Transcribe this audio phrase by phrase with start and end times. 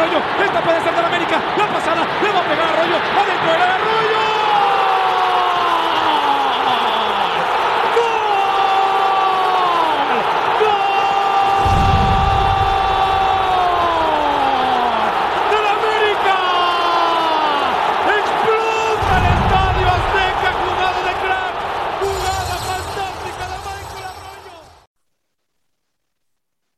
[0.00, 0.18] Arroyo.
[0.42, 1.40] Esta puede ser de la América.
[1.58, 2.06] La pasada.
[2.22, 2.96] Le va a pegar Arroyo.
[2.96, 4.29] Adentro el Arroyo.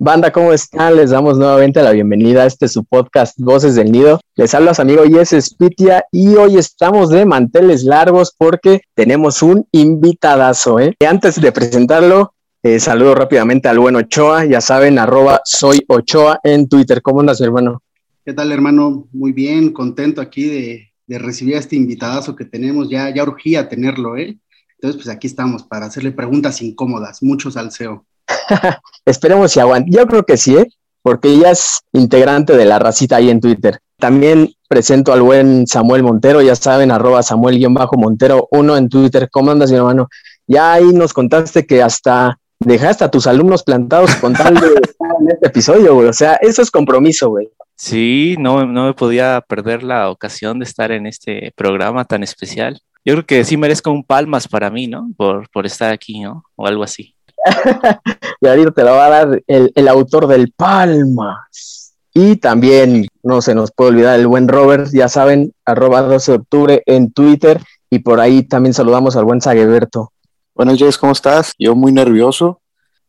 [0.04, 0.96] Banda, ¿cómo están?
[0.96, 4.18] Les damos nuevamente la bienvenida a este su podcast Voces del Nido.
[4.34, 9.64] Les habla su amigo Yes Spitia y hoy estamos de manteles largos porque tenemos un
[9.70, 10.96] invitadazo, ¿eh?
[11.08, 16.68] Antes de presentarlo, eh, saludo rápidamente al buen Ochoa, ya saben, arroba soy Ochoa en
[16.68, 17.00] Twitter.
[17.00, 17.80] ¿Cómo andas, hermano?
[18.24, 19.06] ¿Qué tal, hermano?
[19.12, 23.68] Muy bien, contento aquí de, de recibir a este invitadazo que tenemos, ya, ya urgía
[23.68, 24.36] tenerlo, ¿eh?
[24.80, 28.04] Entonces, pues aquí estamos para hacerle preguntas incómodas, mucho salseo.
[29.04, 29.90] Esperemos si aguante.
[29.90, 30.68] Yo creo que sí, ¿eh?
[31.02, 33.80] porque ella es integrante de la racita ahí en Twitter.
[33.98, 39.28] También presento al buen Samuel Montero, ya saben, arroba Samuel-Montero, uno en Twitter.
[39.30, 40.08] ¿Cómo andas, mi hermano?
[40.46, 45.10] Ya ahí nos contaste que hasta dejaste a tus alumnos plantados con tal de estar
[45.20, 46.08] en este episodio, güey.
[46.08, 47.50] O sea, eso es compromiso, güey.
[47.76, 52.80] Sí, no, no me podía perder la ocasión de estar en este programa tan especial.
[53.04, 55.10] Yo creo que sí merezco un palmas para mí, ¿no?
[55.16, 56.44] Por, por estar aquí, ¿no?
[56.54, 57.16] O algo así.
[58.40, 61.94] y ahorita te lo va a dar el, autor del Palmas.
[62.14, 66.38] Y también, no se nos puede olvidar, el buen Robert, ya saben, arroba 12 de
[66.38, 67.60] octubre en Twitter.
[67.90, 70.12] Y por ahí también saludamos al buen Sagueberto.
[70.54, 71.54] Buenos días, ¿cómo estás?
[71.58, 72.60] Yo muy nervioso.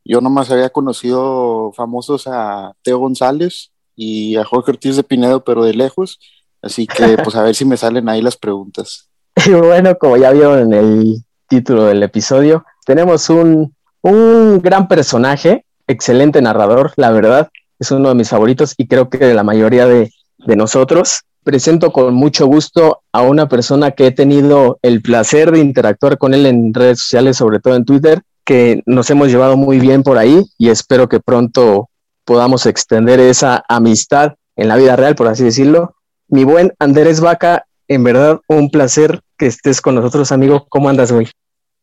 [0.06, 5.64] Yo nomás había conocido famosos a Teo González y a Jorge Ortiz de Pinedo, pero
[5.64, 6.20] de lejos.
[6.62, 9.10] Así que, pues a ver si me salen ahí las preguntas.
[9.46, 15.66] Y bueno, como ya vieron en el título del episodio, tenemos un un gran personaje,
[15.88, 17.50] excelente narrador, la verdad,
[17.80, 20.12] es uno de mis favoritos y creo que de la mayoría de,
[20.46, 21.22] nosotros.
[21.44, 26.34] Presento con mucho gusto a una persona que he tenido el placer de interactuar con
[26.34, 30.18] él en redes sociales, sobre todo en Twitter, que nos hemos llevado muy bien por
[30.18, 31.90] ahí y espero que pronto
[32.26, 35.96] podamos extender esa amistad en la vida real, por así decirlo.
[36.28, 40.66] Mi buen Andrés Vaca, en verdad un placer que estés con nosotros, amigo.
[40.70, 41.28] ¿Cómo andas, güey?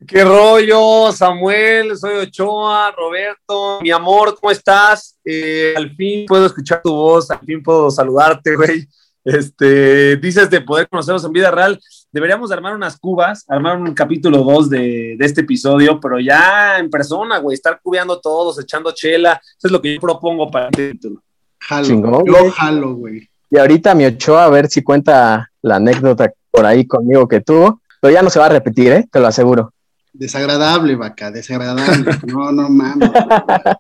[0.07, 1.95] ¿Qué rollo, Samuel?
[1.97, 5.19] Soy Ochoa, Roberto, mi amor, ¿cómo estás?
[5.23, 8.89] Eh, al fin puedo escuchar tu voz, al fin puedo saludarte, güey.
[9.23, 11.79] Este, dices de poder conocernos en vida real.
[12.11, 17.39] Deberíamos armar unas cubas, armar un capítulo 2 de, este episodio, pero ya en persona,
[17.39, 19.35] güey, estar cubeando todos, echando chela.
[19.35, 21.23] Eso es lo que yo propongo para este título.
[21.59, 23.29] Jalo, yo jalo, güey.
[23.51, 27.83] Y ahorita mi Ochoa, a ver si cuenta la anécdota por ahí conmigo que tuvo,
[28.01, 29.07] pero ya no se va a repetir, ¿eh?
[29.13, 29.75] Te lo aseguro.
[30.13, 32.19] Desagradable, vaca, desagradable.
[32.27, 33.11] No, no mames.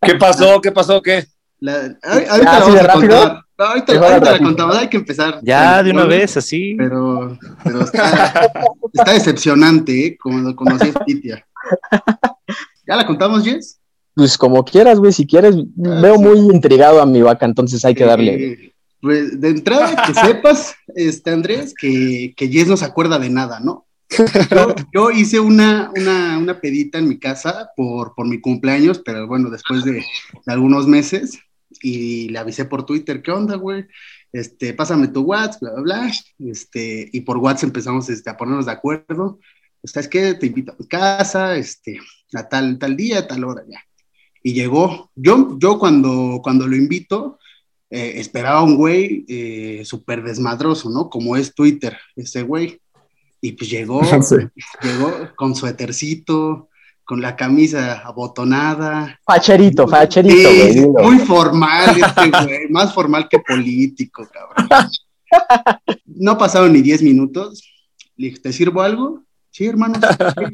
[0.02, 0.60] ¿Qué pasó?
[0.60, 1.02] ¿Qué pasó?
[1.02, 1.26] ¿Qué?
[1.58, 3.44] La, ahorita la vamos a contar.
[3.58, 5.40] Ahorita, ahorita la contamos, hay que empezar.
[5.42, 6.74] Ya, de una vez, así.
[6.78, 8.50] Pero, pero está,
[8.92, 10.16] está decepcionante, ¿eh?
[10.18, 11.46] Como lo conocí a Pitia.
[12.86, 13.78] ¿Ya la contamos, Jess?
[14.14, 15.56] Pues como quieras, güey, si quieres.
[15.56, 18.72] Ah, Veo muy intrigado a mi vaca, entonces hay que darle.
[19.02, 23.60] pues de entrada, que sepas, este, Andrés, que, que Jess no se acuerda de nada,
[23.60, 23.86] ¿no?
[24.92, 29.84] Yo, hice una, una, pedita en mi casa por, por mi cumpleaños, pero bueno, después
[29.84, 30.04] de,
[30.46, 31.38] algunos meses,
[31.80, 33.86] y le avisé por Twitter, ¿qué onda, güey?
[34.32, 36.12] Este, pásame tu WhatsApp, bla, bla, bla.
[36.38, 39.38] Este, y por WhatsApp empezamos este, a ponernos de acuerdo.
[39.84, 40.34] ¿Sabes qué?
[40.34, 41.98] Te invito a mi casa, este,
[42.34, 43.80] a tal, tal día, a tal hora, ya.
[44.42, 45.10] Y llegó.
[45.14, 47.38] Yo, yo cuando, cuando lo invito,
[47.90, 51.08] eh, esperaba un güey eh, súper desmadroso, ¿no?
[51.10, 52.80] Como es Twitter, ese güey.
[53.40, 54.02] Y pues llegó,
[54.82, 56.68] llegó con su etercito,
[57.04, 59.18] con la camisa abotonada.
[59.24, 61.06] Facherito, facherito, güey.
[61.06, 64.90] Muy formal este güey, más formal que político, cabrón.
[66.06, 67.64] No pasaron ni 10 minutos.
[68.16, 69.24] Le dije, ¿te sirvo algo?
[69.50, 69.98] Sí, hermano,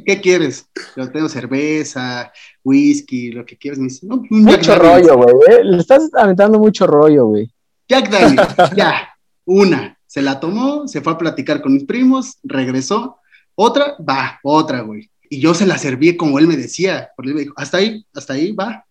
[0.06, 0.66] ¿qué, quieres?
[0.96, 2.32] Yo tengo cerveza,
[2.64, 3.78] whisky, lo que quieres.
[3.78, 5.34] Me dice, no, mucho rollo, güey.
[5.50, 5.64] ¿eh?
[5.64, 7.52] Le estás aventando mucho rollo, güey.
[7.88, 9.08] Jack Daniels, ya,
[9.44, 13.18] una se la tomó, se fue a platicar con mis primos, regresó,
[13.54, 15.10] otra, va, otra, güey.
[15.28, 18.02] Y yo se la serví como él me decía, porque él me dijo, hasta ahí,
[18.14, 18.86] hasta ahí, va.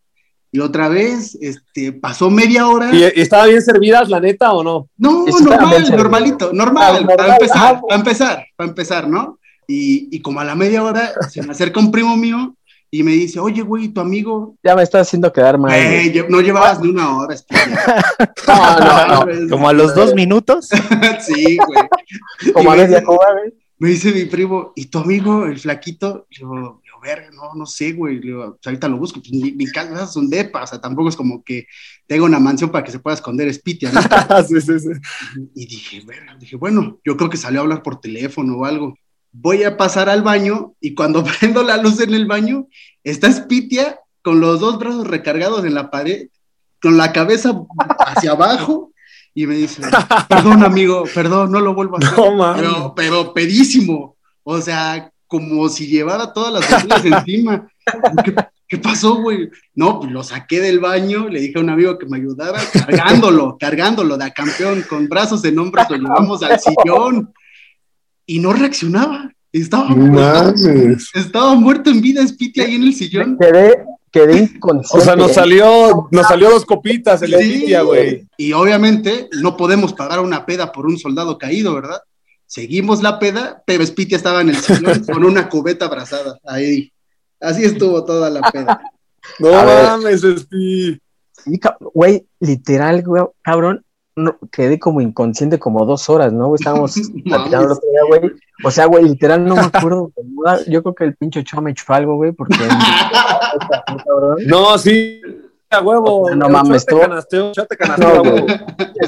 [0.52, 2.94] y otra vez, este, pasó media hora.
[2.94, 4.88] ¿Y, estaba bien servidas, la neta, o no?
[4.98, 7.82] No, normal, normalito, normal, Ah, normal, para empezar, ajá.
[7.82, 9.40] para empezar, para empezar, ¿no?
[9.68, 12.55] Y, y como a la media hora se me acerca un primo mío
[12.98, 15.74] y me dice, oye, güey, tu amigo, Ya me está haciendo quedar mal.
[15.74, 17.36] Eh, no llevabas ni una hora.
[18.48, 19.50] No, no, no.
[19.50, 20.70] Como a los dos minutos.
[21.20, 22.54] sí, güey.
[22.54, 23.54] Como a media dice- Cuba, güey.
[23.78, 26.26] Me dice mi primo, ¿y tu amigo, el flaquito?
[26.30, 28.16] Le digo, verga, no, no sé, güey.
[28.16, 29.20] Le digo, pues ahorita lo busco.
[29.20, 31.68] Pues, mi, mi casa es un depa, o sea, tampoco es como que
[32.08, 34.02] tenga una mansión para que se pueda esconder Spitia, ¿no?
[34.48, 34.90] sí, sí, sí.
[35.54, 38.96] Y dije, verga, dije, bueno, yo creo que salió a hablar por teléfono o algo.
[39.38, 42.68] Voy a pasar al baño y cuando prendo la luz en el baño,
[43.04, 46.30] está Spitia con los dos brazos recargados en la pared,
[46.82, 47.54] con la cabeza
[48.00, 48.92] hacia abajo
[49.34, 49.82] y me dice,
[50.30, 52.18] perdón amigo, perdón, no lo vuelvo a hacer.
[52.18, 57.68] No pero, pero pedísimo, o sea, como si llevara todas las botellas encima.
[58.24, 58.34] ¿Qué,
[58.68, 59.50] qué pasó, güey?
[59.74, 63.58] No, pues lo saqué del baño, le dije a un amigo que me ayudara, cargándolo,
[63.60, 67.34] cargándolo de a campeón, con brazos en hombros, lo llevamos al sillón
[68.26, 69.32] y no reaccionaba.
[69.52, 70.68] Estaba, muerto,
[71.14, 73.38] estaba muerto en vida Spiti ahí en el sillón.
[73.40, 75.06] Quedé, quedé O inconsciente.
[75.06, 78.28] sea, nos salió, nos salió dos copitas el Sí, güey.
[78.38, 82.02] Y obviamente no podemos pagar una peda por un soldado caído, ¿verdad?
[82.46, 86.38] Seguimos la peda, pero Spitia estaba en el sillón con una cubeta abrazada.
[86.46, 86.92] Ahí.
[87.40, 88.82] Así estuvo toda la peda.
[89.40, 91.00] No mames, Spi.
[91.44, 93.86] Sí, cab- güey, literal, güey, cabrón,
[94.16, 96.54] no, quedé como inconsciente como dos horas, ¿no?
[96.56, 98.32] Estábamos platicando el otro día, güey.
[98.64, 100.12] O sea, güey, literal no me acuerdo.
[100.68, 102.56] Yo creo que el pinche Ochoa me echó algo, güey, porque...
[104.48, 105.22] No, sí.
[105.70, 106.34] A huevo.
[106.36, 107.00] No mames, tú-
[107.52, 108.46] chate canasteo, No, güey.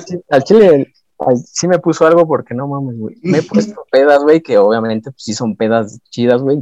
[0.06, 3.16] Sí, Al chile al- sí me puso algo porque no mames, güey.
[3.24, 6.60] Me he puesto pedas, güey, que obviamente pues sí son pedas chidas, güey.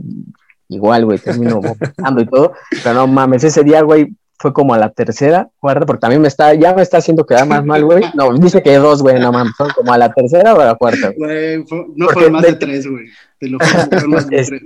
[0.69, 2.53] Igual, güey, termino vomitando y todo.
[2.83, 6.27] Pero no mames, ese día, güey, fue como a la tercera, cuarta, porque también me
[6.27, 8.03] está, ya me está haciendo quedar más mal, güey.
[8.15, 10.75] No, dice que dos, güey, no mames, son como a la tercera o a la
[10.75, 11.13] cuarta.
[11.17, 11.63] güey.
[11.65, 13.05] Fue- no fueron más de de- tres, güey.
[13.39, 14.61] Te lo juro, más de Es- tres.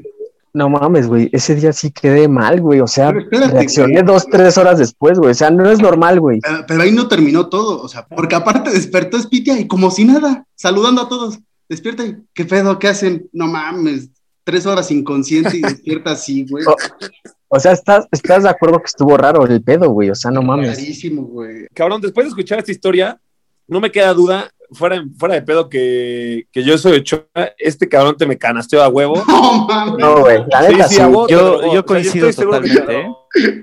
[0.52, 2.80] No mames, güey, ese día sí quedé mal, güey.
[2.80, 4.06] O sea, espérate, reaccioné güey.
[4.06, 5.30] dos, tres horas después, güey.
[5.30, 6.40] O sea, no es normal, güey.
[6.42, 10.06] Pero, pero ahí no terminó todo, o sea, porque aparte despertó Spitia y como si
[10.06, 11.38] nada, saludando a todos.
[11.70, 12.80] Despierta y, ¿qué pedo?
[12.80, 13.30] ¿Qué hacen?
[13.32, 14.10] No mames,
[14.44, 16.66] tres horas inconsciente y despierta así, güey.
[17.52, 20.10] O sea, ¿estás, estás de acuerdo que estuvo raro el pedo, güey.
[20.12, 20.78] O sea, no mames.
[20.78, 21.68] Rarísimo, güey.
[21.74, 23.20] Cabrón, después de escuchar esta historia,
[23.68, 27.24] no me queda duda, fuera, fuera de pedo, que, que yo soy Ochoa,
[27.58, 29.16] este cabrón te me canasteó a huevo.
[29.28, 29.98] No mames.
[29.98, 31.00] No, güey, la neta sí.
[31.00, 33.08] huevo, Yo- yo O sea, coincido que totalmente, te ¿eh?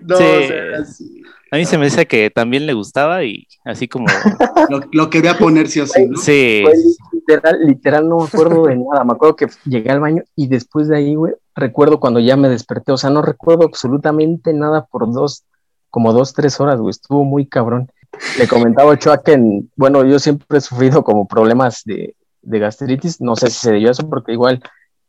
[0.03, 0.25] No, Sí.
[0.25, 1.23] o sea, así.
[1.53, 4.07] A mí se me dice que también le gustaba y así como.
[4.69, 6.19] Lo, lo quería poner sí o sí, ¿no?
[6.19, 6.65] Sí.
[7.13, 9.05] Literal, literal no me acuerdo de nada.
[9.05, 12.49] Me acuerdo que llegué al baño y después de ahí, güey, recuerdo cuando ya me
[12.49, 12.93] desperté.
[12.93, 15.45] O sea, no recuerdo absolutamente nada por dos,
[15.91, 16.91] como dos, tres horas, güey.
[16.91, 17.91] Estuvo muy cabrón.
[18.39, 22.59] Le comentaba a Ochoa que, en- bueno, yo siempre he sufrido como problemas de, de
[22.59, 23.21] gastritis.
[23.21, 24.63] No sé si se debió a eso porque igual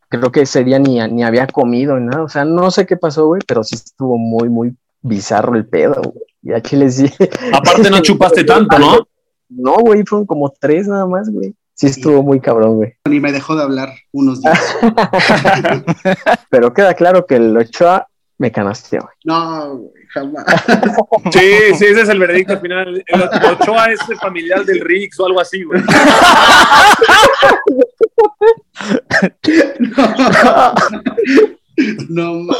[0.08, 2.22] creo que ese día ni, ni había comido ni nada.
[2.24, 6.00] O sea, no sé qué pasó, güey, pero sí estuvo muy, muy bizarro el pedo,
[6.02, 6.24] güey.
[6.42, 7.28] Y aquí les dije.
[7.52, 8.98] Aparte no chupaste tanto, ¿no?
[9.50, 11.54] No, güey, fueron como tres nada más, güey.
[11.78, 12.94] Sí estuvo muy cabrón, güey.
[13.08, 14.76] Ni me dejó de hablar unos días.
[16.50, 19.14] Pero queda claro que el Ochoa me canasteó, güey.
[19.22, 20.44] No, güey, jamás.
[21.32, 23.04] Sí, sí, ese es el veredicto final.
[23.06, 25.80] El Ochoa es el familiar del Rix o algo así, güey.
[29.78, 30.72] No,
[32.08, 32.54] ma-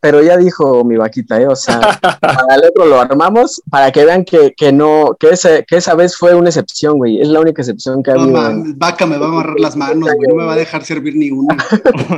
[0.00, 1.46] Pero ya dijo mi vaquita, ¿eh?
[1.46, 1.80] O sea,
[2.20, 5.94] para el otro lo armamos para que vean que, que no, que, ese, que esa
[5.94, 7.20] vez fue una excepción, güey.
[7.20, 8.36] Es la única excepción que ha no habido.
[8.38, 10.28] mames, vaca me va a amarrar las manos, güey.
[10.28, 11.56] No me va a dejar servir ni una.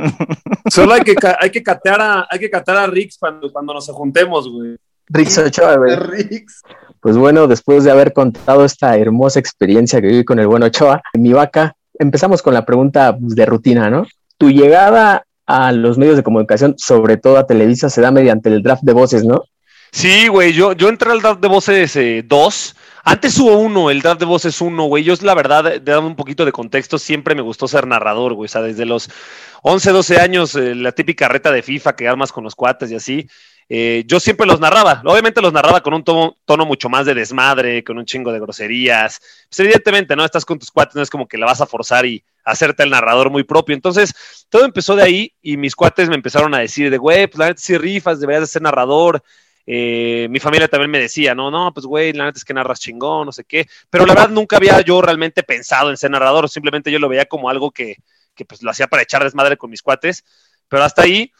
[0.69, 3.87] Solo hay que, hay que catear a, hay que catear a Rix cuando, cuando nos
[3.89, 4.75] juntemos, güey.
[5.09, 5.95] Rix Ochoa, güey.
[5.95, 6.61] Rix.
[6.99, 11.01] Pues bueno, después de haber contado esta hermosa experiencia que viví con el buen Ochoa,
[11.13, 14.05] mi vaca, empezamos con la pregunta pues, de rutina, ¿no?
[14.37, 18.61] Tu llegada a los medios de comunicación, sobre todo a Televisa, se da mediante el
[18.61, 19.43] draft de voces, ¿no?
[19.91, 22.75] Sí, güey, yo, yo entré al draft de voces 2.
[23.05, 25.03] Antes hubo uno, el draft de voces 1, güey.
[25.03, 28.45] Yo, la verdad, de dar un poquito de contexto, siempre me gustó ser narrador, güey.
[28.45, 29.09] O sea, desde los
[29.63, 32.95] 11, 12 años, eh, la típica reta de FIFA que armas con los cuates y
[32.95, 33.27] así.
[33.69, 35.01] eh, yo siempre los narraba.
[35.05, 38.39] Obviamente los narraba con un tono, tono mucho más de desmadre, con un chingo de
[38.39, 39.19] groserías.
[39.49, 40.23] Pues evidentemente, ¿no?
[40.25, 42.89] Estás con tus cuates, no es como que la vas a forzar y hacerte el
[42.89, 43.75] narrador muy propio.
[43.75, 44.13] Entonces,
[44.49, 47.47] todo empezó de ahí y mis cuates me empezaron a decir de, güey, pues la
[47.47, 49.21] neta sí rifas, deberías de ser narrador.
[49.65, 52.79] Eh, mi familia también me decía, no, no, pues güey, la neta es que narras
[52.79, 53.67] chingón, no sé qué.
[53.89, 57.25] Pero la verdad nunca había yo realmente pensado en ser narrador, simplemente yo lo veía
[57.25, 57.97] como algo que,
[58.33, 60.23] que pues lo hacía para echar desmadre con mis cuates.
[60.69, 61.31] Pero hasta ahí,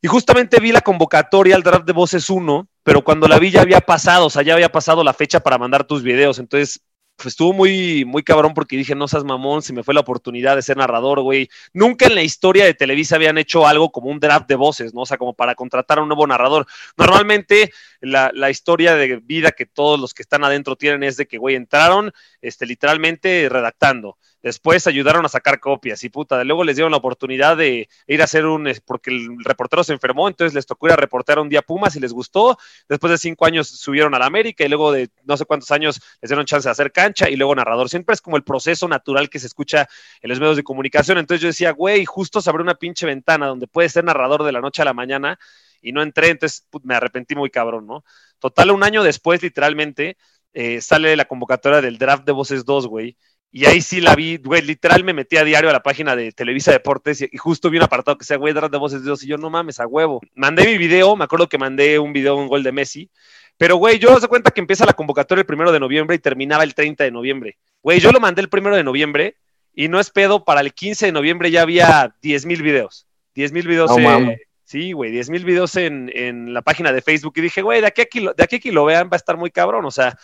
[0.00, 3.60] y justamente vi la convocatoria al draft de Voces 1 pero cuando la vi ya
[3.60, 6.38] había pasado, o sea, ya había pasado la fecha para mandar tus videos.
[6.38, 6.80] Entonces,
[7.24, 10.62] estuvo muy, muy cabrón porque dije, no seas mamón, si me fue la oportunidad de
[10.62, 11.48] ser narrador, güey.
[11.72, 15.02] Nunca en la historia de Televisa habían hecho algo como un draft de voces, ¿no?
[15.02, 16.66] O sea, como para contratar a un nuevo narrador.
[16.96, 21.26] Normalmente la, la historia de vida que todos los que están adentro tienen es de
[21.26, 24.18] que, güey, entraron este, literalmente redactando.
[24.42, 28.24] Después ayudaron a sacar copias y puta, luego les dieron la oportunidad de ir a
[28.24, 31.62] hacer un, porque el reportero se enfermó, entonces les tocó ir a reportear un día
[31.62, 32.58] Pumas y les gustó.
[32.88, 36.00] Después de cinco años subieron a la América y luego de no sé cuántos años
[36.20, 37.88] les dieron chance de hacer cancha y luego narrador.
[37.88, 39.88] Siempre es como el proceso natural que se escucha
[40.20, 41.18] en los medios de comunicación.
[41.18, 44.50] Entonces yo decía, güey, justo se abrió una pinche ventana donde puedes ser narrador de
[44.50, 45.38] la noche a la mañana
[45.82, 48.04] y no entré, entonces put, me arrepentí muy cabrón, ¿no?
[48.38, 50.16] Total, un año después, literalmente,
[50.54, 53.16] eh, sale la convocatoria del draft de Voces 2, güey.
[53.50, 56.32] Y ahí sí la vi, güey, literal me metí a diario a la página de
[56.32, 59.06] Televisa Deportes y, y justo vi un apartado que sea, güey, draft de voces de
[59.06, 60.22] Dios y yo, no mames, a huevo.
[60.34, 63.10] Mandé mi video, me acuerdo que mandé un video, un gol de Messi,
[63.56, 66.64] pero, güey, yo se cuenta que empieza la convocatoria el primero de noviembre y terminaba
[66.64, 67.58] el 30 de noviembre.
[67.82, 69.36] Güey, yo lo mandé el primero de noviembre
[69.74, 73.06] y no es pedo, para el 15 de noviembre ya había 10 mil videos.
[73.34, 73.96] 10 mil videos.
[73.96, 74.42] No eh.
[74.72, 77.88] Sí, güey, 10 mil videos en, en la página de Facebook y dije, güey, de
[77.88, 79.84] aquí a que lo, de aquí lo vean va a estar muy cabrón.
[79.84, 80.16] O sea,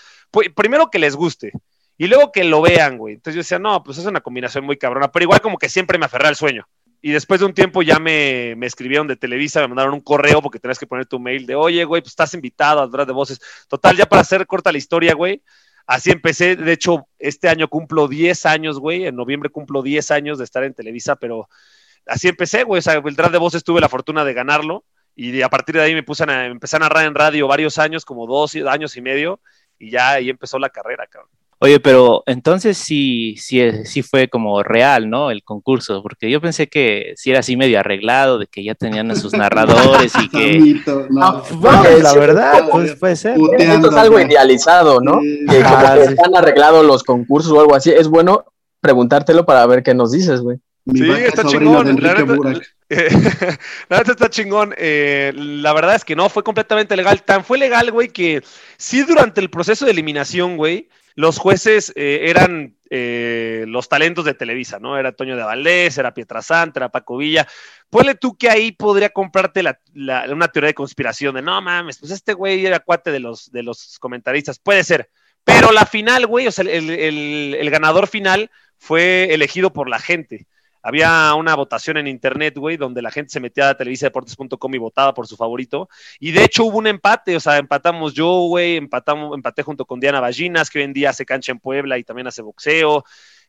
[0.56, 1.52] primero que les guste.
[1.98, 3.14] Y luego que lo vean, güey.
[3.14, 5.12] Entonces yo decía, no, pues es una combinación muy cabrona.
[5.12, 6.66] Pero igual como que siempre me aferré al sueño.
[7.02, 10.40] Y después de un tiempo ya me, me escribieron de Televisa, me mandaron un correo
[10.40, 13.12] porque tenías que poner tu mail de, oye, güey, pues estás invitado a Draft de
[13.12, 13.40] Voces.
[13.68, 15.42] Total, ya para hacer corta la historia, güey.
[15.86, 16.56] Así empecé.
[16.56, 19.04] De hecho, este año cumplo 10 años, güey.
[19.06, 21.48] En noviembre cumplo 10 años de estar en Televisa, pero
[22.06, 22.78] así empecé, güey.
[22.78, 24.84] O sea, el Draft de Voces tuve la fortuna de ganarlo.
[25.14, 28.04] Y a partir de ahí me puse a, empecé a narrar en radio varios años,
[28.04, 29.40] como dos años y medio.
[29.78, 31.30] Y ya ahí empezó la carrera, cabrón.
[31.60, 35.32] Oye, pero entonces sí, sí, sí fue como real, ¿no?
[35.32, 39.10] El concurso, porque yo pensé que sí era así medio arreglado, de que ya tenían
[39.10, 40.80] a sus narradores y que...
[41.10, 41.42] No.
[41.64, 43.36] Ah, la verdad, pues puede ser.
[43.58, 45.18] Esto es algo idealizado, ¿no?
[45.20, 45.46] Sí.
[45.50, 46.12] Que como Ah, que sí.
[46.12, 47.90] están arreglados los concursos o algo así.
[47.90, 48.44] Es bueno
[48.80, 50.58] preguntártelo para ver qué nos dices, güey.
[50.92, 52.60] Mi Sí, está chingón, la neta-.
[52.90, 53.10] Eh,
[53.90, 54.74] la neta está chingón.
[54.78, 57.22] Eh, la verdad es que no, fue completamente legal.
[57.22, 58.42] Tan fue legal, güey, que
[58.78, 64.78] sí durante el proceso de eliminación, güey, los jueces eh, eran los talentos de Televisa,
[64.78, 64.96] ¿no?
[64.98, 67.46] Era Toño de Valdés, era Pietrasanta, era Paco Villa.
[67.90, 71.98] Ponle tú que ahí podría comprarte la- la- una teoría de conspiración de no mames,
[71.98, 74.58] pues este güey era cuate de los, de los comentaristas.
[74.58, 75.10] Puede ser.
[75.44, 79.98] Pero la final, güey, o sea, el, el- el ganador final fue elegido por la
[79.98, 80.46] gente.
[80.82, 85.14] Había una votación en internet, güey, donde la gente se metía a televisadeportes.com y votaba
[85.14, 85.88] por su favorito.
[86.20, 90.00] Y de hecho hubo un empate, o sea, empatamos yo, güey, empatamos, empaté junto con
[90.00, 93.04] Diana Ballinas, que hoy en día hace cancha en Puebla y también hace boxeo,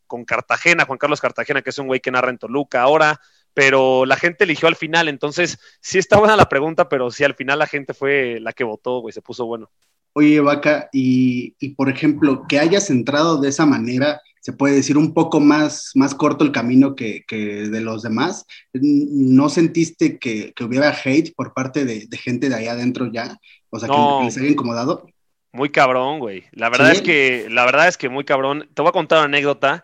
[0.07, 3.19] con Cartagena, Juan Carlos Cartagena, que es un güey que narra en Toluca ahora,
[3.53, 7.36] pero la gente eligió al final, entonces sí está buena la pregunta, pero sí al
[7.36, 9.69] final la gente fue la que votó, güey, se puso bueno.
[10.13, 14.98] Oye, Vaca, y, y, por ejemplo, que hayas entrado de esa manera, se puede decir
[14.98, 17.38] un poco más, más corto el camino que, que
[17.69, 18.46] de los demás.
[18.74, 23.38] ¿No sentiste que, que hubiera hate por parte de, de, gente de allá adentro ya?
[23.69, 24.19] O sea, No.
[24.19, 25.08] que, les haya incomodado.
[25.51, 26.43] Muy cabrón, güey.
[26.51, 26.98] La verdad ¿Sí?
[26.98, 28.69] es que, la verdad es que muy cabrón.
[28.74, 29.84] Te voy a contar una anécdota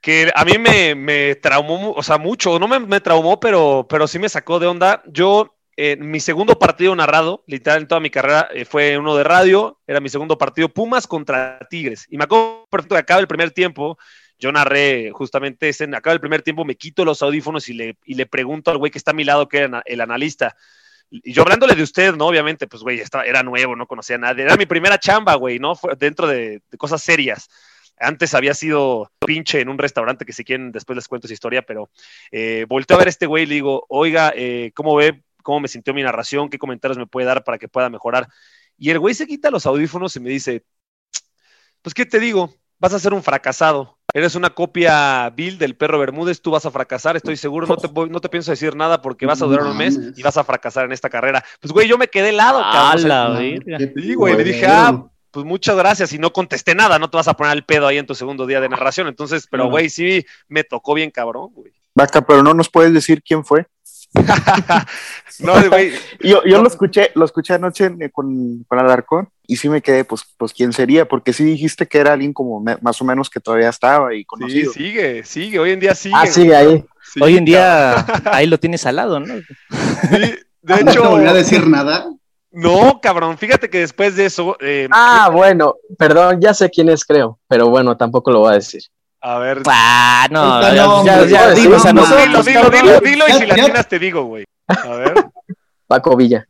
[0.00, 2.58] que a mí me, me traumó, o sea, mucho.
[2.58, 5.02] No me, me traumó, pero, pero sí me sacó de onda.
[5.06, 9.24] Yo, eh, mi segundo partido narrado, literal en toda mi carrera, eh, fue uno de
[9.24, 9.80] radio.
[9.86, 12.06] Era mi segundo partido, Pumas contra Tigres.
[12.10, 13.98] Y me acuerdo que acaba el primer tiempo.
[14.38, 18.14] Yo narré justamente ese, acaba el primer tiempo, me quito los audífonos y le, y
[18.14, 20.56] le pregunto al güey que está a mi lado, que era el analista.
[21.10, 22.26] Y yo hablándole de usted, ¿no?
[22.26, 24.44] Obviamente, pues, güey, era nuevo, no conocía a nadie.
[24.44, 25.76] Era mi primera chamba, güey, ¿no?
[25.76, 27.48] Fue dentro de, de cosas serias.
[27.98, 31.62] Antes había sido pinche en un restaurante que si quieren después les cuento esa historia,
[31.62, 31.88] pero
[32.32, 35.22] eh, a ver este güey y le digo, oiga, eh, ¿cómo ve?
[35.42, 36.48] ¿Cómo me sintió mi narración?
[36.48, 38.28] ¿Qué comentarios me puede dar para que pueda mejorar?
[38.78, 40.64] Y el güey se quita los audífonos y me dice,
[41.82, 42.54] pues, ¿qué te digo?
[42.78, 43.98] Vas a ser un fracasado.
[44.14, 47.86] Eres una copia Bill del perro Bermúdez, tú vas a fracasar, estoy seguro, no te,
[47.86, 50.44] voy- no te pienso decir nada porque vas a durar un mes y vas a
[50.44, 51.42] fracasar en esta carrera.
[51.60, 53.08] Pues, güey, yo me quedé helado, cabrón.
[53.08, 54.90] La Sí, güey, le dije, ah,
[55.30, 57.96] pues muchas gracias y no contesté nada, no te vas a poner el pedo ahí
[57.96, 59.08] en tu segundo día de narración.
[59.08, 61.72] Entonces, pero güey, sí me tocó bien cabrón, güey.
[61.94, 63.66] Vaca, pero no nos puedes decir quién fue.
[65.40, 69.80] No, güey, Yo, yo lo escuché, lo escuché anoche con, con Alarcón y sí me
[69.82, 71.06] quedé, pues, pues, ¿quién sería?
[71.08, 74.20] Porque sí dijiste que era alguien como me- más o menos que todavía estaba y
[74.20, 74.72] sí, conocido.
[74.72, 76.14] sigue, sigue, hoy en día sigue.
[76.16, 76.84] Ah, sigue ahí.
[77.12, 77.96] Sí, Hoy en día
[78.32, 79.26] ahí lo tienes al lado, ¿no?
[79.26, 79.44] cabrón.
[80.10, 82.06] Sí, de ¿No te hecho, volvió a decir nada?
[82.52, 87.04] no, cabrón, fíjate que después de eso, eh, Ah, bueno, perdón, ya sé quién es,
[87.04, 88.82] creo, pero bueno, tampoco lo voy a decir.
[89.22, 93.88] A ver, Ah, no, no, ya, ya, dilo, dilo, dilo, dilo, y si ya- latinas
[93.88, 94.44] te digo, güey.
[94.68, 95.14] A ver,
[95.86, 96.46] Paco Villa.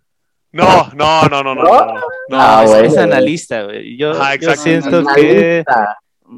[0.52, 1.62] No, no, no, no, no.
[1.62, 2.00] no, no.
[2.32, 3.96] Ah, es, analista, güey.
[3.96, 4.62] Yo, Ajá, yo exacto.
[4.62, 5.64] siento que.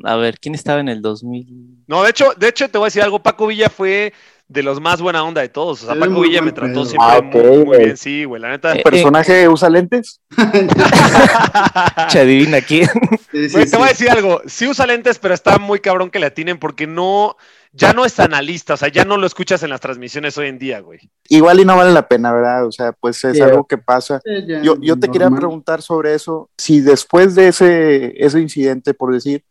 [0.04, 1.84] A ver, ¿quién estaba en el 2000?
[1.86, 3.20] No, de hecho, de hecho, te voy a decir algo.
[3.20, 4.12] Paco Villa fue
[4.54, 5.82] de los más buena onda de todos.
[5.82, 6.86] O sea, Paco Villa me trató pedo.
[6.86, 8.40] siempre Ah, muy, bien, sí, güey.
[8.40, 8.72] La neta.
[8.74, 10.20] Eh, ¿Personaje usa lentes?
[12.08, 12.88] Che, adivina quién.
[13.32, 14.40] Sí, sí, Güey, te voy a decir algo.
[14.46, 17.36] Sí usa lentes, pero está muy cabrón que le atinen porque no,
[17.72, 20.58] ya no es analista, o sea, ya no lo escuchas en las transmisiones hoy en
[20.60, 21.00] día, güey.
[21.28, 22.66] Igual y no vale la pena, ¿verdad?
[22.66, 24.20] O sea, pues es algo que pasa.
[24.24, 29.12] Eh, Yo, yo te quería preguntar sobre eso, si después de ese, ese incidente, por
[29.12, 29.42] decir,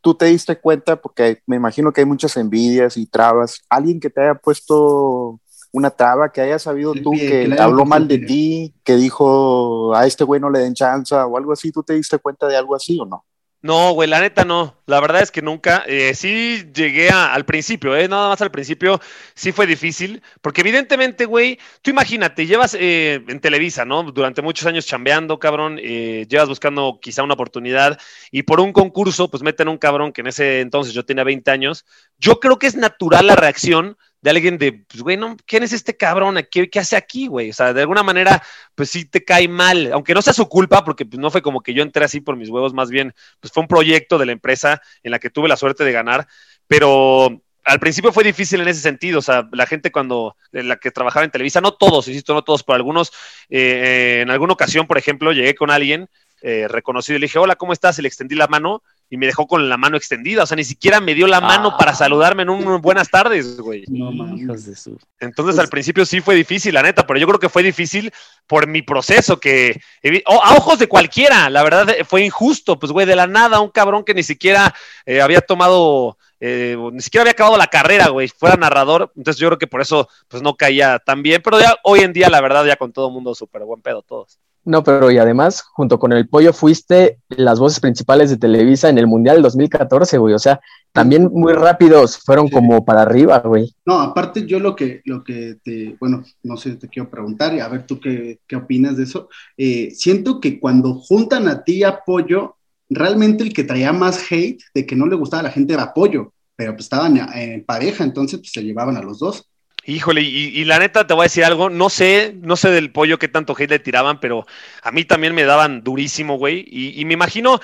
[0.00, 4.10] tú te diste cuenta, porque me imagino que hay muchas envidias y trabas, alguien que
[4.10, 5.40] te haya puesto
[5.72, 10.06] una traba, que haya sabido tú que que habló mal de ti, que dijo a
[10.06, 12.74] este güey no le den chance o algo así, ¿tú te diste cuenta de algo
[12.74, 13.24] así o no?
[13.62, 14.74] No, güey, la neta no.
[14.90, 15.84] La verdad es que nunca.
[15.86, 18.08] Eh, sí llegué a- al principio, ¿eh?
[18.08, 19.00] Nada más al principio
[19.34, 20.22] sí fue difícil.
[20.40, 24.02] Porque evidentemente, güey, tú imagínate, llevas eh, en Televisa, ¿no?
[24.12, 25.78] Durante muchos años chambeando, cabrón.
[25.82, 27.98] eh, llevas buscando quizá una oportunidad.
[28.30, 31.50] Y por un concurso, pues meten un cabrón que en ese entonces yo tenía 20
[31.50, 31.84] años.
[32.18, 35.72] Yo creo que es natural la reacción de alguien de, pues, güey, no, ¿quién es
[35.72, 36.38] este cabrón?
[36.50, 37.50] ¿Qué, qué hace aquí, güey?
[37.50, 38.42] O sea, de alguna manera,
[38.74, 39.90] pues sí te cae mal.
[39.92, 42.36] Aunque no sea su culpa, porque pues, no fue como que yo entré así por
[42.36, 45.48] mis huevos, más bien pues fue un proyecto de la empresa en la que tuve
[45.48, 46.26] la suerte de ganar,
[46.66, 50.90] pero al principio fue difícil en ese sentido, o sea, la gente cuando, la que
[50.90, 53.12] trabajaba en Televisa, no todos, insisto, no todos, pero algunos,
[53.48, 56.08] eh, en alguna ocasión, por ejemplo, llegué con alguien
[56.42, 57.98] eh, reconocido y le dije, hola, ¿cómo estás?
[57.98, 60.62] Y le extendí la mano y me dejó con la mano extendida, o sea, ni
[60.64, 61.76] siquiera me dio la mano Ah.
[61.76, 63.84] para saludarme en un buenas tardes, güey.
[63.88, 64.12] No.
[64.36, 64.96] Hijos de su.
[65.18, 68.12] Entonces al principio sí fue difícil, la neta, pero yo creo que fue difícil
[68.46, 69.80] por mi proceso, que
[70.26, 73.70] a ojos de cualquiera, la verdad eh, fue injusto, pues güey, de la nada, un
[73.70, 74.74] cabrón que ni siquiera
[75.04, 79.48] eh, había tomado, eh, ni siquiera había acabado la carrera, güey, fuera narrador, entonces yo
[79.48, 82.40] creo que por eso pues no caía tan bien, pero ya hoy en día la
[82.40, 84.38] verdad ya con todo el mundo súper buen pedo todos.
[84.64, 88.98] No, pero y además, junto con el pollo, fuiste las voces principales de Televisa en
[88.98, 90.34] el Mundial 2014, güey.
[90.34, 90.60] O sea,
[90.92, 92.52] también muy rápidos fueron Sí.
[92.54, 93.74] como para arriba, güey.
[93.86, 97.60] No, aparte yo lo que, lo que te, bueno, no sé, te quiero preguntar, y
[97.60, 99.28] a ver tú qué, qué opinas de eso.
[99.56, 102.56] Eh, siento que cuando juntan a ti y a Pollo,
[102.90, 105.94] realmente el que traía más hate de que no le gustaba a la gente era
[105.94, 109.46] Pollo, pero pues estaban en pareja, entonces pues se llevaban a los dos.
[109.84, 113.18] Híjole, y, la neta te voy a decir algo, no sé, no sé del pollo
[113.18, 114.46] qué tanto hate le tiraban, pero
[114.82, 117.60] a mí también me daban durísimo, güey, y, y me imagino,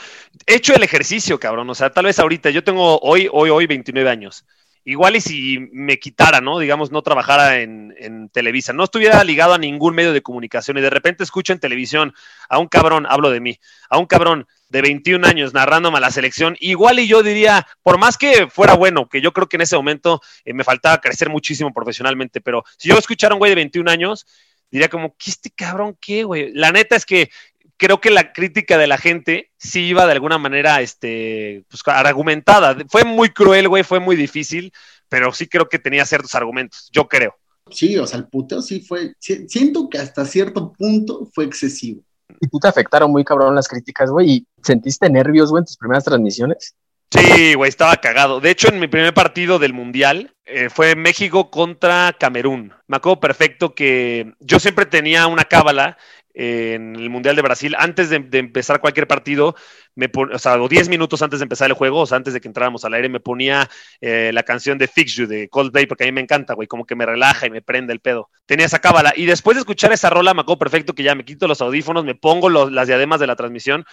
[0.47, 3.67] he hecho el ejercicio, cabrón, o sea, tal vez ahorita, yo tengo hoy, hoy, hoy
[3.67, 4.47] 29 años,
[4.87, 6.61] igual y si me quitara, ¿no?
[6.61, 10.81] Digamos, no trabajara en, en Televisa, no estuviera ligado a ningún medio de comunicación y
[10.81, 12.15] de repente escucho en televisión
[12.49, 13.59] a un cabrón, hablo de mí,
[13.91, 17.99] a un cabrón de 21 años narrándome a la selección, igual y yo diría, por
[17.99, 21.31] más que fuera bueno, que yo creo que en ese momento eh, me faltaba crecer
[21.31, 24.25] muchísimo profesionalmente, pero si yo escuchara a un güey de 21 años,
[24.71, 26.53] diría como, ¿qué este cabrón qué, güey?
[26.53, 27.31] La neta es que
[27.77, 32.77] creo que la crítica de la gente sí iba de alguna manera, este, pues, argumentada.
[32.89, 34.73] Fue muy cruel, güey, fue muy difícil,
[35.09, 37.35] pero sí creo que tenía ciertos argumentos, yo creo.
[37.71, 42.03] Sí, o sea, el puteo sí fue, si- siento que hasta cierto punto fue excesivo.
[42.41, 44.31] Y tú te afectaron muy cabrón las críticas, güey.
[44.31, 46.75] ¿Y sentiste nervios, güey, en tus primeras transmisiones?
[47.11, 48.41] Sí, güey, estaba cagado.
[48.41, 52.73] De hecho, en mi primer partido del Mundial eh, fue México contra Camerún.
[52.89, 55.97] Me acuerdo perfecto que yo siempre tenía una cábala
[56.39, 57.75] en el Mundial de Brasil.
[57.79, 59.57] Antes de, empezar cualquier partido,
[59.95, 62.35] me pon- o sea, o 10 minutos antes de empezar el juego, o sea, antes
[62.35, 63.69] de que entráramos al aire, me ponía
[64.03, 66.85] eh, la canción de Fix You de Coldplay, porque a mí me encanta, güey, como
[66.85, 68.29] que me relaja y me prende el pedo.
[68.45, 69.15] Tenía esa cábala.
[69.17, 72.05] Y después de escuchar esa rola, me acuerdo perfecto que ya me quito los audífonos,
[72.05, 73.87] me pongo las diademas de la transmisión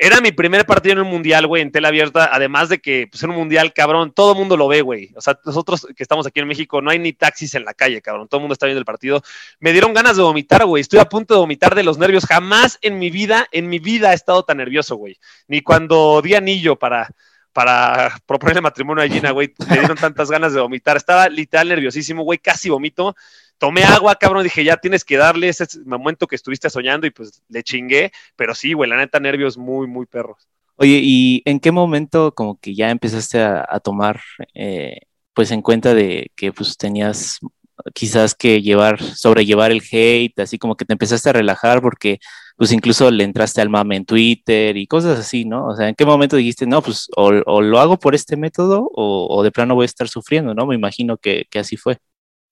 [0.00, 2.30] era mi primer partido en un mundial, güey, en tela abierta.
[2.32, 5.10] Además de que, pues, en un mundial, cabrón, todo el mundo lo ve, güey.
[5.16, 8.00] O sea, nosotros que estamos aquí en México, no hay ni taxis en la calle,
[8.00, 8.28] cabrón.
[8.28, 9.22] Todo el mundo está viendo el partido.
[9.58, 10.82] Me dieron ganas de vomitar, güey.
[10.82, 12.26] Estoy a punto de vomitar de los nervios.
[12.26, 15.18] Jamás en mi vida, en mi vida he estado tan nervioso, güey.
[15.48, 17.08] Ni cuando di anillo para,
[17.52, 20.96] para proponerle matrimonio a Gina, güey, me dieron tantas ganas de vomitar.
[20.96, 23.16] Estaba literal nerviosísimo, güey, casi vomito.
[23.58, 27.42] Tomé agua, cabrón, dije, ya tienes que darle ese momento que estuviste soñando y pues
[27.48, 28.12] le chingué.
[28.36, 30.48] Pero sí, güey, la neta, nervios muy, muy perros.
[30.76, 34.20] Oye, ¿y en qué momento como que ya empezaste a, tomar
[34.54, 35.00] eh,
[35.34, 37.40] pues en cuenta de que pues tenías
[37.94, 42.20] quizás que llevar, sobrellevar el hate, así como que te empezaste a relajar porque
[42.56, 45.66] pues incluso le entraste al mame en Twitter y cosas así, ¿no?
[45.66, 48.88] O sea, ¿en qué momento dijiste, no, pues o, o lo hago por este método
[48.94, 50.66] o, o, de plano voy a estar sufriendo, ¿no?
[50.66, 51.98] Me imagino que así fue.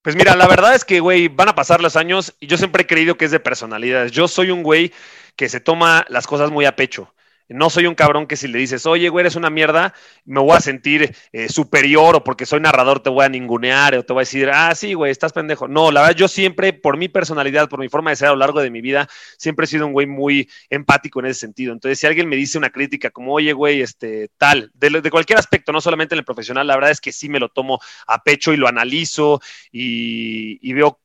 [0.06, 2.84] Pues mira, la verdad es que, güey, van a pasar los años y yo siempre
[2.84, 4.12] he creído que es de personalidades.
[4.12, 4.92] Yo soy un güey
[5.34, 7.12] que se toma las cosas muy a pecho.
[7.48, 10.56] No soy un cabrón que si le dices, oye, güey, eres una mierda, me voy
[10.56, 14.20] a sentir eh, superior o porque soy narrador te voy a ningunear o te voy
[14.20, 15.68] a decir, ah, sí, güey, estás pendejo.
[15.68, 18.38] No, la verdad, yo siempre, por mi personalidad, por mi forma de ser a lo
[18.38, 21.72] largo de mi vida, siempre he sido un güey muy empático en ese sentido.
[21.72, 25.72] Entonces, si alguien me dice una crítica como, oye, güey, este, tal, de, cualquier aspecto,
[25.72, 28.52] no solamente en el profesional, la verdad es que sí me lo tomo a pecho
[28.52, 31.00] y lo analizo y, y veo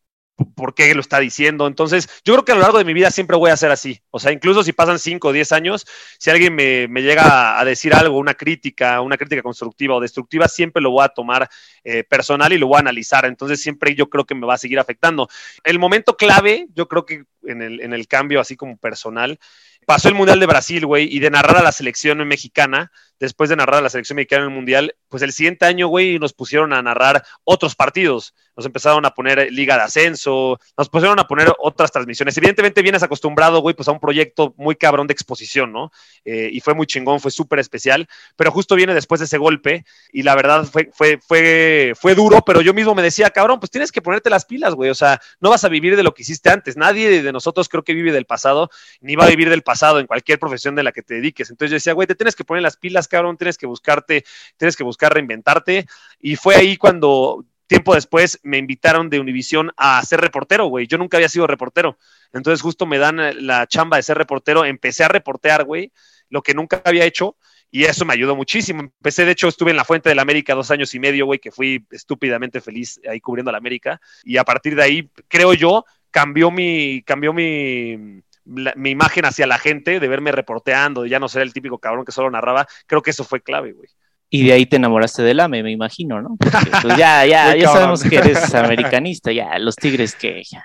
[0.55, 1.67] por qué lo está diciendo.
[1.67, 4.01] Entonces, yo creo que a lo largo de mi vida siempre voy a ser así.
[4.09, 5.85] O sea, incluso si pasan 5 o 10 años,
[6.17, 10.47] si alguien me, me, llega a decir algo, una crítica, una crítica constructiva o destructiva,
[10.47, 11.49] siempre lo voy a tomar
[11.83, 13.25] eh, personal y lo voy a analizar.
[13.25, 15.27] Entonces, siempre yo creo que me va a seguir afectando.
[15.63, 19.39] El momento clave, yo creo que en el, en el cambio así como personal,
[19.85, 22.91] pasó el Mundial de Brasil, güey, y de narrar a la selección mexicana,
[23.21, 26.33] después de narrar la selección mexicana en el Mundial, pues el siguiente año, güey, nos
[26.33, 28.33] pusieron a narrar otros partidos.
[28.57, 32.35] Nos empezaron a poner Liga de Ascenso, nos pusieron a poner otras transmisiones.
[32.37, 35.91] Evidentemente vienes acostumbrado, güey, pues a un proyecto muy cabrón de exposición, ¿no?
[36.25, 39.85] Eh, y fue muy chingón, fue súper especial, pero justo viene después de ese golpe
[40.11, 43.69] y la verdad fue, fue, fue, fue duro, pero yo mismo me decía, cabrón, pues
[43.69, 46.23] tienes que ponerte las pilas, güey, o sea, no vas a vivir de lo que
[46.23, 46.75] hiciste antes.
[46.75, 50.07] Nadie de nosotros creo que vive del pasado, ni va a vivir del pasado en
[50.07, 51.51] cualquier profesión de la que te dediques.
[51.51, 54.25] Entonces yo decía, güey, te tienes que poner las pilas, cabrón, tienes que buscarte,
[54.57, 55.85] tienes que buscar reinventarte.
[56.19, 60.87] Y fue ahí cuando tiempo después me invitaron de Univisión a ser reportero, güey.
[60.87, 61.97] Yo nunca había sido reportero.
[62.33, 64.65] Entonces justo me dan la chamba de ser reportero.
[64.65, 65.91] Empecé a reportear, güey,
[66.29, 67.37] lo que nunca había hecho.
[67.71, 68.81] Y eso me ayudó muchísimo.
[68.81, 71.39] Empecé, de hecho, estuve en la Fuente de la América dos años y medio, güey,
[71.39, 74.01] que fui estúpidamente feliz ahí cubriendo la América.
[74.25, 79.47] Y a partir de ahí, creo yo, cambió mi, cambió mi, la, mi imagen hacia
[79.47, 82.67] la gente, de verme reporteando, de ya no ser el típico cabrón que solo narraba.
[82.87, 83.89] Creo que eso fue clave, güey.
[84.33, 86.35] Y de ahí te enamoraste del AME, me imagino, ¿no?
[86.39, 90.63] Porque, pues ya, ya, ya sabemos que eres americanista, ya, los tigres que ya.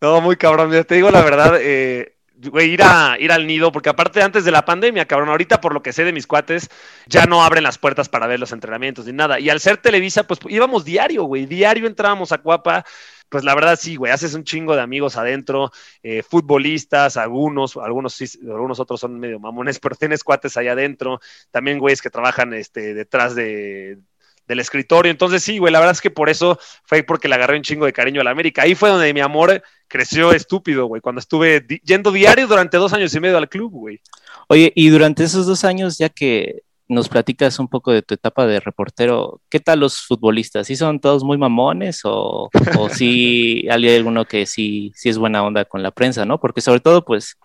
[0.00, 3.88] No, muy cabrón, te digo la verdad, eh, güey, ir, a, ir al nido, porque
[3.88, 6.68] aparte antes de la pandemia, cabrón, ahorita por lo que sé de mis cuates,
[7.06, 9.38] ya no abren las puertas para ver los entrenamientos ni nada.
[9.38, 12.84] Y al ser Televisa, pues íbamos diario, güey, diario entrábamos a Cuapa,
[13.28, 18.14] pues la verdad sí, güey, haces un chingo de amigos adentro, eh, futbolistas, algunos, algunos
[18.14, 22.54] sí, algunos otros son medio mamones, pero tienes cuates allá adentro, también güeyes que trabajan
[22.54, 23.98] este, detrás de,
[24.46, 25.10] del escritorio.
[25.10, 27.86] Entonces, sí, güey, la verdad es que por eso fue porque le agarré un chingo
[27.86, 28.62] de cariño a la América.
[28.62, 33.14] Ahí fue donde mi amor creció estúpido, güey, cuando estuve yendo diario durante dos años
[33.14, 34.00] y medio al club, güey.
[34.48, 38.46] Oye, y durante esos dos años, ya que nos platicas un poco de tu etapa
[38.46, 40.66] de reportero, ¿qué tal los futbolistas?
[40.66, 45.42] ¿Sí son todos muy mamones o, o sí hay alguno que sí, sí es buena
[45.42, 46.38] onda con la prensa, ¿no?
[46.38, 47.38] Porque sobre todo, pues,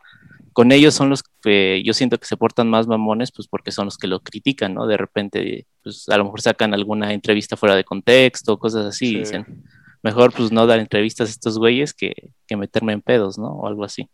[0.52, 3.86] con ellos son los que yo siento que se portan más mamones, pues porque son
[3.86, 4.88] los que lo critican, ¿no?
[4.88, 9.20] De repente, pues a lo mejor sacan alguna entrevista fuera de contexto, cosas así, sí.
[9.20, 9.64] dicen,
[10.04, 13.48] mejor pues no dar entrevistas a estos güeyes que, que meterme en pedos, ¿no?
[13.52, 14.10] O algo así.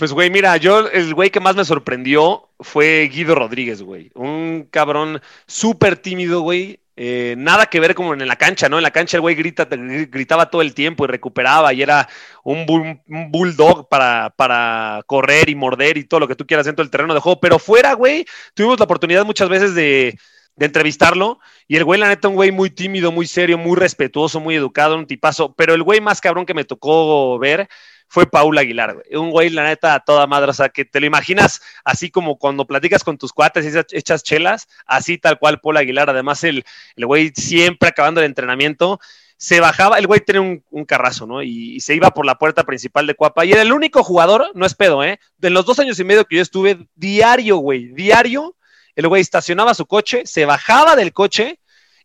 [0.00, 4.10] Pues, güey, mira, yo, el güey que más me sorprendió fue Guido Rodríguez, güey.
[4.14, 6.80] Un cabrón súper tímido, güey.
[6.96, 8.78] Eh, nada que ver como en la cancha, ¿no?
[8.78, 12.08] En la cancha el güey grita, gritaba todo el tiempo y recuperaba y era
[12.44, 16.64] un, bull, un bulldog para, para, correr y morder y todo lo que tú quieras
[16.64, 17.38] dentro del terreno de juego.
[17.38, 20.16] Pero fuera, güey, tuvimos la oportunidad muchas veces de
[20.56, 24.54] entrevistarlo y el güey, la neta, un güey muy tímido, muy serio, muy respetuoso, muy
[24.54, 25.54] educado, un tipazo.
[25.54, 27.68] Pero el güey más cabrón que me tocó ver
[28.10, 29.16] fue Paul Aguilar, güey.
[29.16, 32.38] Un güey, la neta, a toda madre, o sea, que te lo imaginas así como
[32.38, 36.10] cuando platicas con tus cuates y echas chelas, así tal cual Paul Aguilar.
[36.10, 36.64] Además, el,
[36.96, 38.98] el güey siempre acabando el entrenamiento,
[39.36, 41.40] se bajaba, el güey tenía un, carrazo, ¿no?
[41.40, 43.44] Y, y, se iba por la puerta principal de Cuapa.
[43.44, 45.20] Y era el único jugador, no es pedo, ¿eh?
[45.38, 48.56] De los dos años y medio que yo estuve, diario, güey, diario,
[48.96, 51.60] el güey estacionaba su coche, se bajaba del coche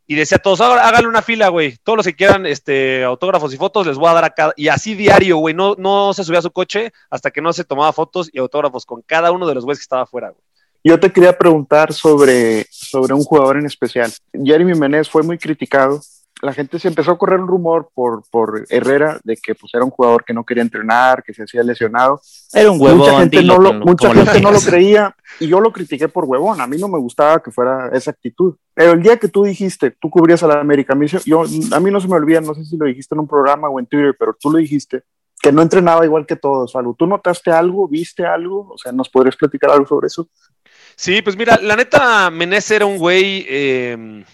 [0.08, 1.78] y decía a todos, háganle una fila, güey.
[1.84, 4.54] Todos los que quieran este, autógrafos y fotos les voy a dar acá.
[4.56, 5.56] Y así diario, güey.
[5.56, 8.86] No, no se subía a su coche hasta que no se tomaba fotos y autógrafos
[8.86, 10.42] con cada uno de los güeyes que estaba afuera, güey.
[10.84, 14.12] Yo te quería preguntar sobre, sobre un jugador en especial.
[14.32, 16.00] Jeremy Menez fue muy criticado
[16.42, 19.86] la gente se empezó a correr un rumor por, por Herrera de que pues, era
[19.86, 22.22] un jugador que no quería entrenar, que se hacía lesionado.
[22.54, 23.00] Era un huevón.
[23.00, 26.60] Mucha gente, no lo, mucha gente no lo creía y yo lo critiqué por huevón.
[26.60, 28.56] A mí no me gustaba que fuera esa actitud.
[28.74, 31.80] Pero el día que tú dijiste, tú cubrías a la América, a mí, yo, a
[31.80, 33.86] mí no se me olvida, no sé si lo dijiste en un programa o en
[33.86, 35.04] Twitter, pero tú lo dijiste,
[35.42, 36.76] que no entrenaba igual que todos.
[36.76, 36.96] Algo.
[36.96, 37.88] ¿Tú notaste algo?
[37.88, 38.72] ¿Viste algo?
[38.74, 40.28] O sea, ¿nos podrías platicar algo sobre eso?
[40.98, 43.46] Sí, pues mira, la neta, Menés era un güey...
[43.48, 44.26] Eh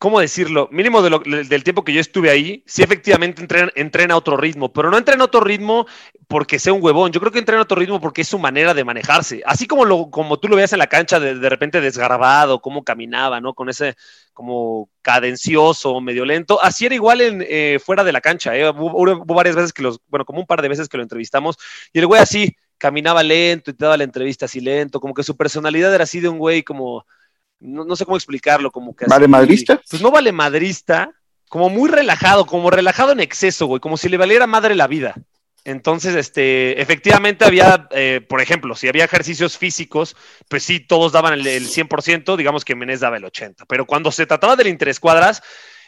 [0.00, 0.66] ¿cómo decirlo?
[0.72, 3.42] Mínimo del tiempo que yo estuve ahí, sí efectivamente
[3.76, 5.86] entrena, a otro ritmo, pero no entrena otro ritmo
[6.26, 7.12] porque sea un huevón.
[7.12, 9.42] Yo creo que entrena a otro ritmo porque es su manera de manejarse.
[9.44, 12.82] Así como, lo, como tú lo veías en la cancha de, de repente desgarbado, cómo
[12.82, 13.52] caminaba, ¿no?
[13.52, 13.94] Con ese
[14.32, 16.62] como cadencioso, medio lento.
[16.62, 18.56] Así era igual en, eh, fuera de la cancha.
[18.56, 18.70] ¿eh?
[18.70, 21.58] Hubo, varias veces que los, bueno, como un par de veces que lo entrevistamos
[21.92, 25.24] y el güey así caminaba lento y te daba la entrevista así lento, como que
[25.24, 27.04] su personalidad era así de un güey como,
[27.60, 29.06] no, no sé cómo explicarlo, como que...
[29.06, 29.80] ¿Vale así- madrista?
[29.88, 31.10] Pues no vale madrista,
[31.48, 35.14] como muy relajado, como relajado en exceso, güey, como si le valiera madre la vida.
[35.64, 40.16] Entonces, este, efectivamente había, eh, por ejemplo, si había ejercicios físicos,
[40.48, 43.66] pues sí, todos daban el, el 100%, digamos que Menés daba el 80%.
[43.68, 45.42] Pero cuando se trataba del interescuadras,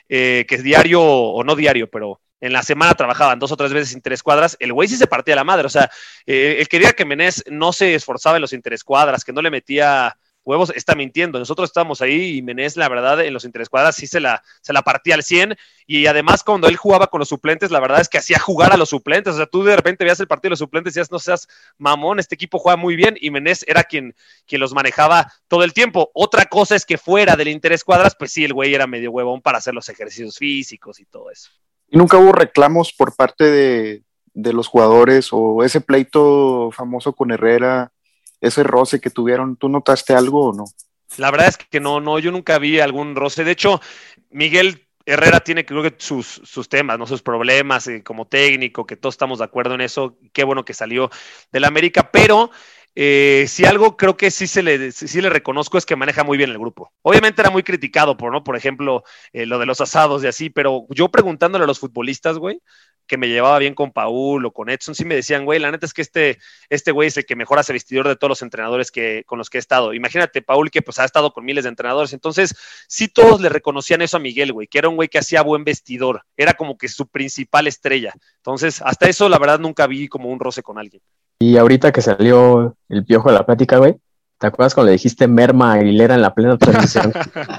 [0.08, 3.72] eh, que es diario o no diario, pero en la semana trabajaban dos o tres
[3.72, 5.66] veces interescuadras, el güey sí se partía la madre.
[5.66, 5.90] O sea,
[6.26, 9.50] eh, el que diga que Menés no se esforzaba en los interescuadras, que no le
[9.50, 11.38] metía huevos, está mintiendo.
[11.38, 14.82] Nosotros estábamos ahí y Menés, la verdad, en los interescuadras sí se la, se la
[14.82, 18.18] partía al 100 y además cuando él jugaba con los suplentes, la verdad es que
[18.18, 19.34] hacía jugar a los suplentes.
[19.34, 21.48] O sea, tú de repente veías el partido de los suplentes y decías, no seas
[21.78, 24.14] mamón, este equipo juega muy bien y Menés era quien,
[24.46, 26.10] quien los manejaba todo el tiempo.
[26.14, 29.40] Otra cosa es que fuera del interés cuadras, pues sí, el güey era medio huevón
[29.42, 31.50] para hacer los ejercicios físicos y todo eso.
[31.88, 34.02] ¿Y nunca hubo reclamos por parte de,
[34.34, 37.92] de los jugadores o ese pleito famoso con Herrera,
[38.42, 39.56] ese roce que tuvieron?
[39.56, 40.64] ¿Tú notaste algo o no?
[41.16, 43.44] La verdad es que no, no, yo nunca vi algún roce.
[43.44, 43.80] De hecho,
[44.30, 47.06] Miguel Herrera tiene creo que sus, sus temas, ¿no?
[47.06, 50.18] Sus problemas eh, como técnico, que todos estamos de acuerdo en eso.
[50.32, 51.10] Qué bueno que salió
[51.50, 52.50] del América, pero
[52.94, 56.36] eh, si algo creo que sí se le, sí, le reconozco es que maneja muy
[56.36, 56.92] bien el grupo.
[57.02, 58.44] Obviamente era muy criticado por, ¿no?
[58.44, 59.02] Por ejemplo,
[59.32, 62.60] eh, lo de los asados y así, pero yo preguntándole a los futbolistas, güey,
[63.06, 65.86] que me llevaba bien con Paul o con Edson, sí me decían, güey, la neta
[65.86, 66.38] es que este,
[66.68, 69.50] este güey es el que mejor hace vestidor de todos los entrenadores que, con los
[69.50, 69.94] que he estado.
[69.94, 72.12] Imagínate, Paul, que pues ha estado con miles de entrenadores.
[72.12, 72.54] Entonces,
[72.88, 75.64] sí todos le reconocían eso a Miguel, güey, que era un güey que hacía buen
[75.64, 76.22] vestidor.
[76.36, 78.12] Era como que su principal estrella.
[78.36, 81.02] Entonces, hasta eso, la verdad, nunca vi como un roce con alguien.
[81.38, 83.96] Y ahorita que salió el piojo de la plática, güey,
[84.42, 87.12] ¿te acuerdas cuando le dijiste Merma Aguilera en la plena transmisión?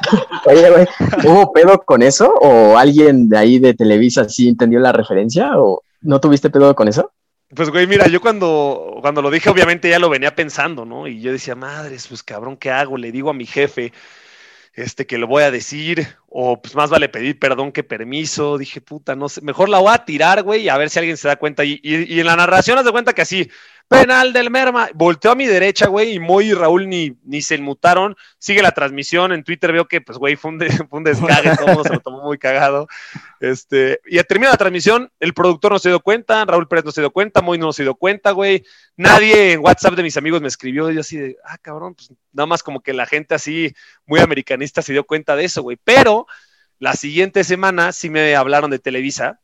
[0.46, 0.86] Oye, güey,
[1.24, 2.34] ¿hubo pedo con eso?
[2.42, 5.52] ¿O alguien de ahí de Televisa sí entendió la referencia?
[5.56, 7.14] ¿O no tuviste pedo con eso?
[7.56, 11.08] Pues, güey, mira, yo cuando, cuando lo dije, obviamente ya lo venía pensando, ¿no?
[11.08, 12.98] Y yo decía, madres, pues cabrón, ¿qué hago?
[12.98, 13.94] Le digo a mi jefe
[14.74, 18.58] este, que lo voy a decir, o pues más vale pedir perdón que permiso.
[18.58, 21.30] Dije, puta, no sé, mejor la voy a tirar, güey, a ver si alguien se
[21.30, 21.64] da cuenta.
[21.64, 23.50] Y, y en la narración haz de cuenta que así,
[23.88, 27.56] penal del Merma, volteó a mi derecha, güey, y Moy y Raúl ni, ni se
[27.56, 28.16] inmutaron.
[28.38, 31.56] Sigue la transmisión, en Twitter veo que, pues, güey, fue un, de, fue un descague,
[31.56, 32.88] todo se lo tomó muy cagado.
[33.40, 37.02] Este, y termina la transmisión, el productor no se dio cuenta, Raúl Pérez no se
[37.02, 38.64] dio cuenta, Moy no se dio cuenta, güey.
[38.96, 42.12] Nadie en WhatsApp de mis amigos me escribió, y yo así de, ah, cabrón, pues
[42.32, 43.74] nada más como que la gente así,
[44.06, 45.78] muy americanista, se dio cuenta de eso, güey.
[45.84, 46.26] Pero
[46.80, 49.40] la siguiente semana sí me hablaron de Televisa,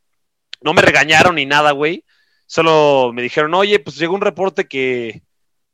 [0.60, 2.04] no me regañaron ni nada, güey.
[2.50, 5.22] Solo me dijeron, oye, pues llegó un reporte que,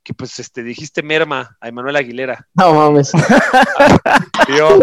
[0.03, 2.47] que pues este, dijiste merma a Emanuel Aguilera.
[2.53, 3.13] No mames.
[4.49, 4.81] Y yo,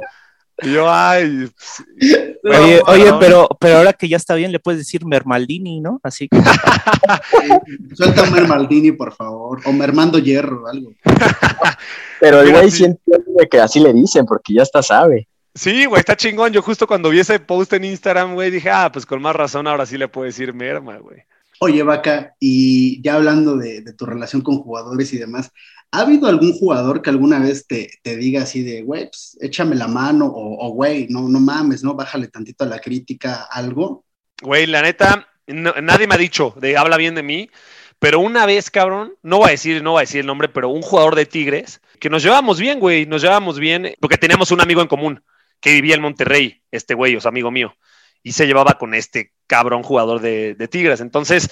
[0.63, 1.51] y yo, ay.
[1.99, 5.82] pues, bueno, Oye, oye, pero, pero ahora que ya está bien, le puedes decir Mermaldini,
[5.82, 5.99] ¿no?
[6.01, 6.41] Así que
[7.95, 9.62] Suelta un Mermaldini, por favor.
[9.63, 10.93] O Mermando Hierro, algo.
[12.19, 12.86] Pero el güey sí.
[12.86, 15.27] entiende que así le dicen, porque ya hasta sabe.
[15.53, 16.51] Sí, güey, está chingón.
[16.53, 19.67] Yo justo cuando vi ese post en Instagram, güey, dije, ah, pues con más razón
[19.67, 21.23] ahora sí le puedo decir merma, güey.
[21.65, 25.49] Oye, Vaca, y ya hablando de, tu relación con jugadores y demás,
[25.91, 29.78] ¿ha habido algún jugador que alguna vez te, te diga así de, güey, pues, échame
[29.78, 31.93] la mano, o, güey, no, no mames, ¿no?
[31.93, 34.04] Bájale tantito a la crítica, algo?
[34.41, 37.49] Güey, la neta, nadie me ha dicho de habla bien de mí,
[37.97, 40.67] pero una vez, cabrón, no voy a decir, no voy a decir el nombre, pero
[40.67, 44.60] un jugador de Tigres, que nos llevábamos bien, güey, nos llevábamos bien, porque teníamos un
[44.60, 45.23] amigo en común
[45.62, 47.73] que vivía en Monterrey, este güey, o sea, amigo mío,
[48.21, 51.01] y se llevaba con este cabrón jugador de, de Tigres.
[51.01, 51.49] Entonces,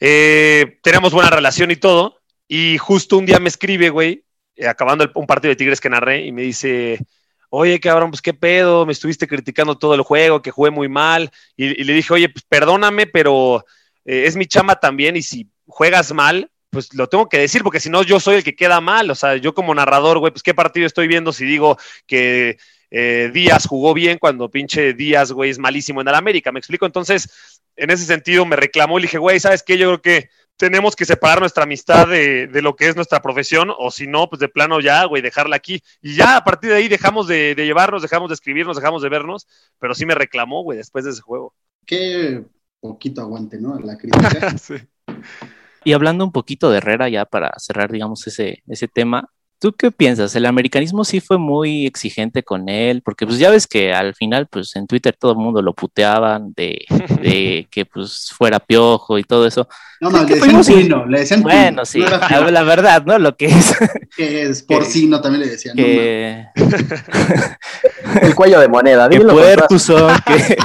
[0.00, 4.24] eh, teníamos buena relación y todo, y justo un día me escribe, güey,
[4.56, 6.98] eh, acabando el- un partido de Tigres que narré, y me dice,
[7.50, 11.30] oye, cabrón, pues qué pedo, me estuviste criticando todo el juego, que jugué muy mal,
[11.56, 13.64] y, y le dije, oye, pues perdóname, pero
[14.04, 17.80] eh, es mi chama también, y si juegas mal, pues lo tengo que decir, porque
[17.80, 19.10] si no, yo soy el que queda mal.
[19.10, 22.58] O sea, yo como narrador, güey, pues qué partido estoy viendo si digo que
[22.90, 26.52] eh, Díaz jugó bien cuando pinche Díaz, güey, es malísimo en el América.
[26.52, 26.86] ¿Me explico?
[26.86, 29.78] Entonces, en ese sentido, me reclamó y le dije, güey, ¿sabes qué?
[29.78, 33.72] Yo creo que tenemos que separar nuestra amistad de, de lo que es nuestra profesión,
[33.78, 35.82] o si no, pues de plano ya, güey, dejarla aquí.
[36.02, 39.08] Y ya a partir de ahí dejamos de, de llevarnos, dejamos de escribirnos, dejamos de
[39.08, 39.48] vernos,
[39.78, 41.54] pero sí me reclamó, güey, después de ese juego.
[41.86, 42.44] Qué
[42.78, 43.78] poquito aguante, ¿no?
[43.78, 44.54] La crítica.
[44.58, 44.74] Sí.
[45.82, 49.92] Y hablando un poquito de Herrera, ya para cerrar, digamos, ese, ese tema, ¿tú qué
[49.92, 50.34] piensas?
[50.34, 53.02] ¿El americanismo sí fue muy exigente con él?
[53.02, 56.52] Porque pues ya ves que al final, pues en Twitter todo el mundo lo puteaban
[56.56, 56.84] de,
[57.22, 59.68] de que pues fuera piojo y todo eso.
[60.00, 63.18] No, no, ¿Qué le decían Pino, le decían Bueno, Pino, sí, no la, verdad, ¿no?
[63.18, 63.76] Lo que es
[64.16, 65.76] que es porcino, también le decían.
[65.76, 66.46] no que,
[68.22, 70.56] El cuello de moneda, que dilo todas- Puercuson, que,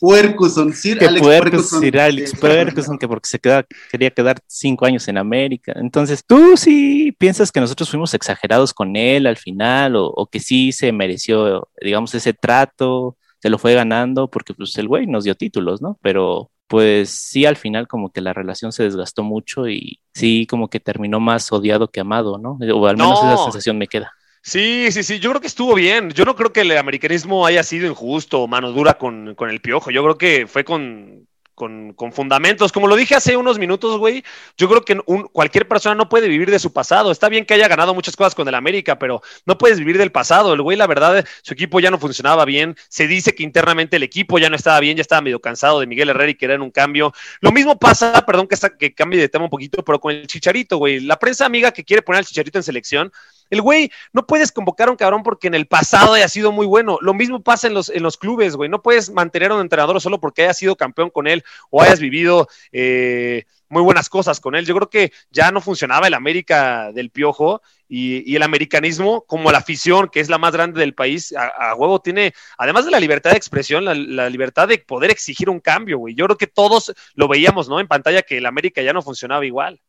[0.00, 1.80] Puercuson, Sir que Alex Puercus, Ferguson.
[1.80, 5.72] Sir Alex Ferguson, que porque se queda, quería quedar cinco años en América.
[5.76, 10.40] Entonces, ¿tú sí piensas que nosotros fuimos exagerados con él al final o, o que
[10.40, 15.24] sí se mereció, digamos, ese trato, se lo fue ganando porque pues el güey nos
[15.24, 15.98] dio títulos, ¿no?
[16.02, 20.68] Pero pues sí, al final como que la relación se desgastó mucho y sí, como
[20.68, 22.58] que terminó más odiado que amado, ¿no?
[22.74, 23.34] O al menos No.
[23.34, 24.12] esa sensación me queda.
[24.46, 26.10] Sí, sí, sí, yo creo que estuvo bien.
[26.10, 29.60] Yo no creo que el americanismo haya sido injusto o mano dura con, con el
[29.62, 29.90] piojo.
[29.90, 32.72] Yo creo que fue con, con, fundamentos.
[32.72, 34.22] Como lo dije hace unos minutos, güey,
[34.58, 35.00] yo creo que
[35.32, 37.10] cualquier persona no puede vivir de su pasado.
[37.10, 40.12] Está bien que haya ganado muchas cosas con el América, pero no puedes vivir del
[40.12, 40.52] pasado.
[40.52, 42.76] El güey, la verdad, su equipo ya no funcionaba bien.
[42.88, 45.86] Se dice que internamente el equipo ya no estaba bien, ya estaba medio cansado de
[45.86, 47.12] Miguel Herrera y querían un cambio.
[47.40, 50.76] Lo mismo pasa, perdón que, que cambie de tema un poquito, pero con el Chicharito,
[50.76, 51.00] güey.
[51.00, 53.12] La prensa amiga que quiere poner al Chicharito en selección,
[53.50, 56.66] el güey, no puedes convocar a un cabrón porque en el pasado haya sido muy
[56.66, 56.98] bueno.
[57.00, 58.68] Lo mismo pasa en los, en los clubes, güey.
[58.68, 62.00] No puedes mantener a un entrenador solo porque haya sido campeón con él o hayas
[62.00, 64.66] vivido eh, muy buenas cosas con él.
[64.66, 69.58] Yo creo que ya no funcionaba el América del Piojo y, el americanismo, como la
[69.58, 73.00] afición, que es la más grande del país, a, a huevo tiene, además de la
[73.00, 76.14] libertad de expresión, la, la libertad de poder exigir un cambio, güey.
[76.14, 77.80] Yo creo que todos lo veíamos, ¿no?
[77.80, 79.80] En pantalla que el América ya no funcionaba igual.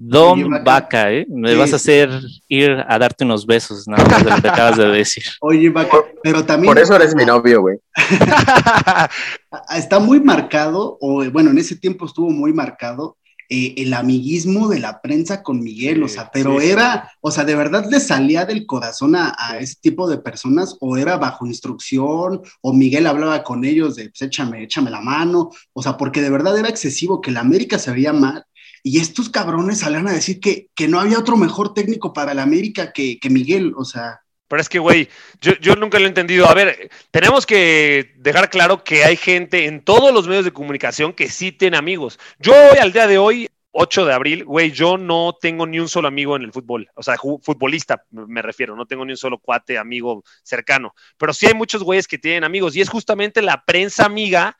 [0.00, 0.62] Don Oye, Vaca.
[0.64, 1.26] Vaca, ¿eh?
[1.28, 1.56] Me Sí.
[1.56, 2.08] vas a hacer
[2.46, 5.24] ir a darte unos besos, nada más de lo que acabas de decir.
[5.40, 7.78] Oye, Vaca, pero también Por eso eres mi novio, güey.
[9.76, 13.16] está muy marcado, o bueno, en ese tiempo estuvo muy marcado
[13.50, 16.70] eh, el amiguismo de la prensa con Miguel, o sea, pero sí, sí.
[16.72, 20.76] era, o sea, de verdad le salía del corazón a, a ese tipo de personas,
[20.80, 25.48] o era bajo instrucción, o Miguel hablaba con ellos de, pues échame, échame la mano,
[25.72, 28.44] o sea, porque de verdad era excesivo, que la América se veía mal,
[28.82, 32.42] y estos cabrones salían a decir que, que no había otro mejor técnico para la
[32.42, 35.08] América que, que Miguel, o sea, Pero es que, güey,
[35.40, 36.48] yo, yo nunca lo he entendido.
[36.48, 41.12] A ver, tenemos que dejar claro que hay gente en todos los medios de comunicación
[41.12, 42.18] que sí tiene amigos.
[42.38, 45.88] Yo hoy, al día de hoy, 8 de abril, güey, yo no tengo ni un
[45.88, 46.88] solo amigo en el fútbol.
[46.94, 50.94] O sea, futbolista me refiero, no tengo ni un solo cuate, amigo cercano.
[51.16, 54.56] Pero sí hay muchos güeyes que tienen amigos y es justamente la prensa amiga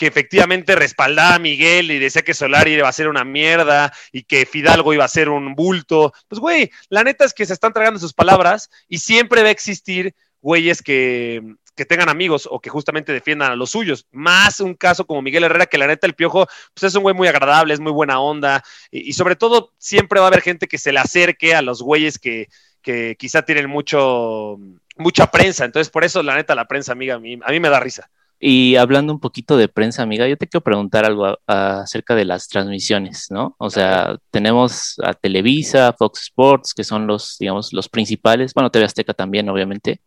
[0.00, 4.22] que efectivamente respaldaba a Miguel y decía que Solari iba a ser una mierda y
[4.22, 6.14] que Fidalgo iba a ser un bulto.
[6.26, 9.50] Pues, güey, la neta es que se están tragando sus palabras y siempre va a
[9.50, 11.42] existir güeyes que,
[11.76, 14.06] que tengan amigos o que justamente defiendan a los suyos.
[14.10, 17.14] Más un caso como Miguel Herrera, que la neta el piojo, pues es un güey
[17.14, 20.78] muy agradable, es muy buena onda y, sobre todo siempre va a haber gente que
[20.78, 22.48] se le acerque a los güeyes que,
[22.80, 24.56] que quizá tienen mucho,
[24.96, 25.66] mucha prensa.
[25.66, 28.08] Entonces, por eso, la neta, la prensa amiga a mí, a mí me da risa.
[28.42, 32.14] Y hablando un poquito de prensa, amiga, yo te quiero preguntar algo a- a- acerca
[32.14, 33.54] de las transmisiones, ¿no?
[33.58, 38.86] O sea, tenemos a Televisa, Fox Sports, que son los, digamos, los principales, bueno, TV
[38.86, 40.00] Azteca también, obviamente.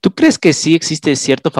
[0.00, 1.50] ¿Tú crees que sí existe cierto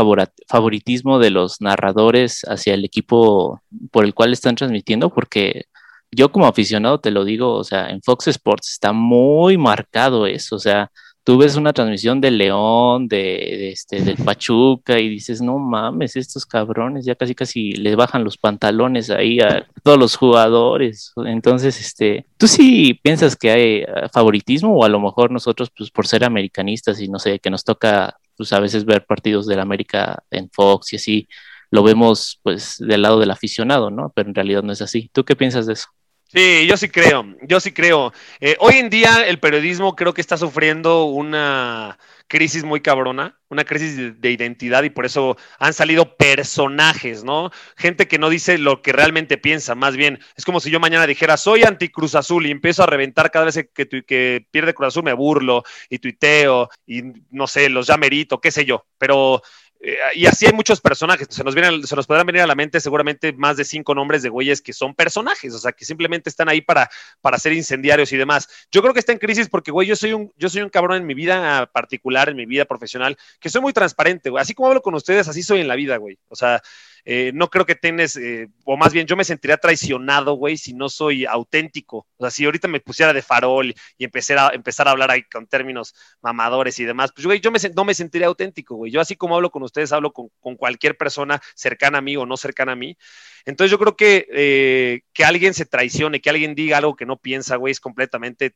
[0.49, 5.11] favoritismo de los narradores hacia el equipo por el cual están transmitiendo?
[5.13, 5.67] Porque
[6.11, 10.57] yo como aficionado te lo digo, o sea, en Fox Sports está muy marcado eso,
[10.57, 10.91] o sea,
[11.31, 16.45] tú ves una transmisión del León, de, este, del Pachuca y dices, no mames, estos
[16.45, 21.13] cabrones ya casi casi les bajan los pantalones ahí a todos los jugadores.
[21.25, 25.93] Entonces, este, ¿tú sí piensas que hay eh, favoritismo o a lo mejor nosotros, pues
[25.93, 29.61] por ser americanistas y no sé, que nos toca, pues a veces ver partidos del
[29.61, 31.29] América en Fox y así,
[31.71, 34.11] lo vemos pues del lado del aficionado, ¿no?
[34.17, 35.11] Pero en realidad no es así.
[35.13, 35.87] ¿Tú qué piensas de eso?
[36.33, 38.13] Sí, yo sí creo, yo sí creo.
[38.41, 43.65] Eh, hoy en día el periodismo creo que está sufriendo una crisis muy cabrona, una
[43.65, 47.51] crisis de, de identidad y por eso han salido personajes, ¿no?
[47.77, 51.09] Gente que no dice lo que realmente piensa, más bien es como si yo mañana
[51.09, 54.73] dijera soy anti Cruz Azul y empiezo a reventar cada vez que, tu- que pierde
[54.73, 59.43] Cruz Azul me burlo y tuiteo y no sé, los llamerito, qué sé yo, pero
[59.83, 61.27] eh, y así hay muchos personajes.
[61.31, 64.23] Se nos, vienen, se nos podrán venir a la mente seguramente más de cinco nombres
[64.23, 66.91] de güeyes que son personajes, o sea, que simplemente están ahí para,
[67.21, 68.49] para ser incendiarios y demás.
[68.71, 70.99] Yo creo que está en crisis porque, güey, yo soy un, yo soy un cabrón
[70.99, 74.43] en mi vida particular, en mi vida profesional, que soy muy transparente, güey.
[74.43, 76.19] Así como hablo con ustedes, así soy en la vida, güey.
[76.29, 76.63] O sea,
[77.05, 80.73] eh, no creo que tengas, eh, o más bien yo me sentiría traicionado, güey, si
[80.75, 82.07] no soy auténtico.
[82.17, 85.23] O sea, si ahorita me pusiera de farol y empecé a, empezar a hablar ahí
[85.25, 88.93] con términos mamadores y demás, pues güey, yo me, no me sentiría auténtico, güey.
[88.93, 92.27] Yo así como hablo con ustedes, hablo con, con cualquier persona cercana a mí o
[92.27, 92.97] no cercana a mí.
[93.45, 97.17] Entonces yo creo que eh, que alguien se traicione, que alguien diga algo que no
[97.17, 98.55] piensa, güey, es completamente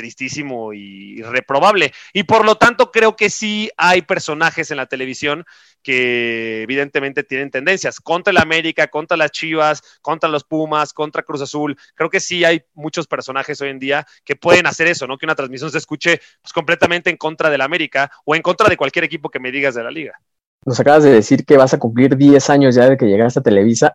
[0.00, 1.92] tristísimo y reprobable.
[2.14, 5.44] Y por lo tanto creo que sí hay personajes en la televisión
[5.82, 11.42] que evidentemente tienen tendencias contra el América, contra las Chivas, contra los Pumas, contra Cruz
[11.42, 11.76] Azul.
[11.94, 15.18] Creo que sí hay muchos personajes hoy en día que pueden hacer eso, ¿no?
[15.18, 18.78] Que una transmisión se escuche pues, completamente en contra del América o en contra de
[18.78, 20.18] cualquier equipo que me digas de la liga.
[20.64, 23.42] nos acabas de decir que vas a cumplir 10 años ya de que llegaste a
[23.42, 23.94] Televisa.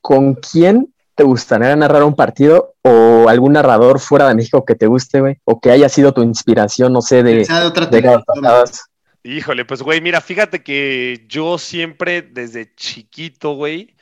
[0.00, 4.86] ¿Con quién te gustaría narrar un partido o algún narrador fuera de México que te
[4.86, 5.36] guste, güey?
[5.44, 7.44] O que haya sido tu inspiración, no sé, de,
[7.90, 8.84] de otra pasadas.
[9.22, 13.94] Híjole, pues güey, mira, fíjate que yo siempre desde chiquito, güey,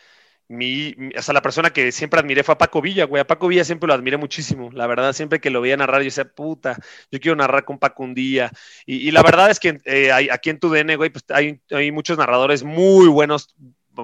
[0.47, 3.21] mi, mi- o sea, la persona que siempre admiré fue a Paco Villa, güey.
[3.21, 4.71] A Paco Villa siempre lo admiré muchísimo.
[4.73, 6.77] La verdad, siempre que lo veía narrar, yo decía, puta,
[7.11, 8.53] yo quiero narrar con Paco un día.
[8.87, 11.91] Y, y la verdad es que eh, hay- aquí en TUDN, güey, pues hay, hay
[11.91, 13.57] muchos narradores muy buenos.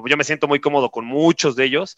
[0.05, 1.97] Yo me siento muy cómodo con muchos de ellos.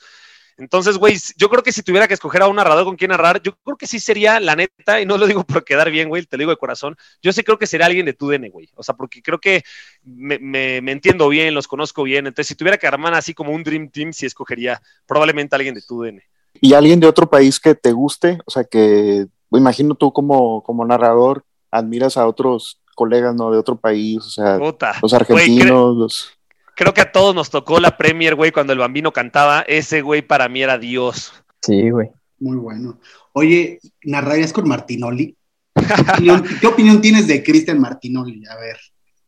[0.58, 3.42] Entonces, güey, yo creo que si tuviera que escoger a un narrador con quien narrar,
[3.42, 6.24] yo creo que sí sería, la neta, y no lo digo por quedar bien, güey,
[6.24, 8.70] te lo digo de corazón, yo sí creo que sería alguien de tu DN, güey.
[8.74, 9.62] O sea, porque creo que
[10.02, 12.26] me, me- me entiendo bien, los conozco bien.
[12.26, 15.74] Entonces, si tuviera que armar así como un Dream Team, sí escogería probablemente a alguien
[15.74, 16.22] de tu DN.
[16.60, 18.38] ¿Y alguien de otro país que te guste?
[18.46, 23.50] O sea, que imagino tú como, como narrador admiras a otros colegas, ¿no?
[23.50, 24.94] De otro país, o sea, Puta.
[25.02, 26.35] los argentinos, los...
[26.76, 29.62] creo que a todos nos tocó la Premier, güey, cuando el bambino cantaba.
[29.62, 31.32] Ese güey para mí era Dios.
[31.62, 32.10] Sí, güey.
[32.38, 33.00] Muy bueno.
[33.32, 35.34] Oye, ¿narrarías con Martinoli?
[35.74, 38.44] ¿Qué opinión, qué opinión tienes de Cristian Martinoli?
[38.46, 38.76] A ver.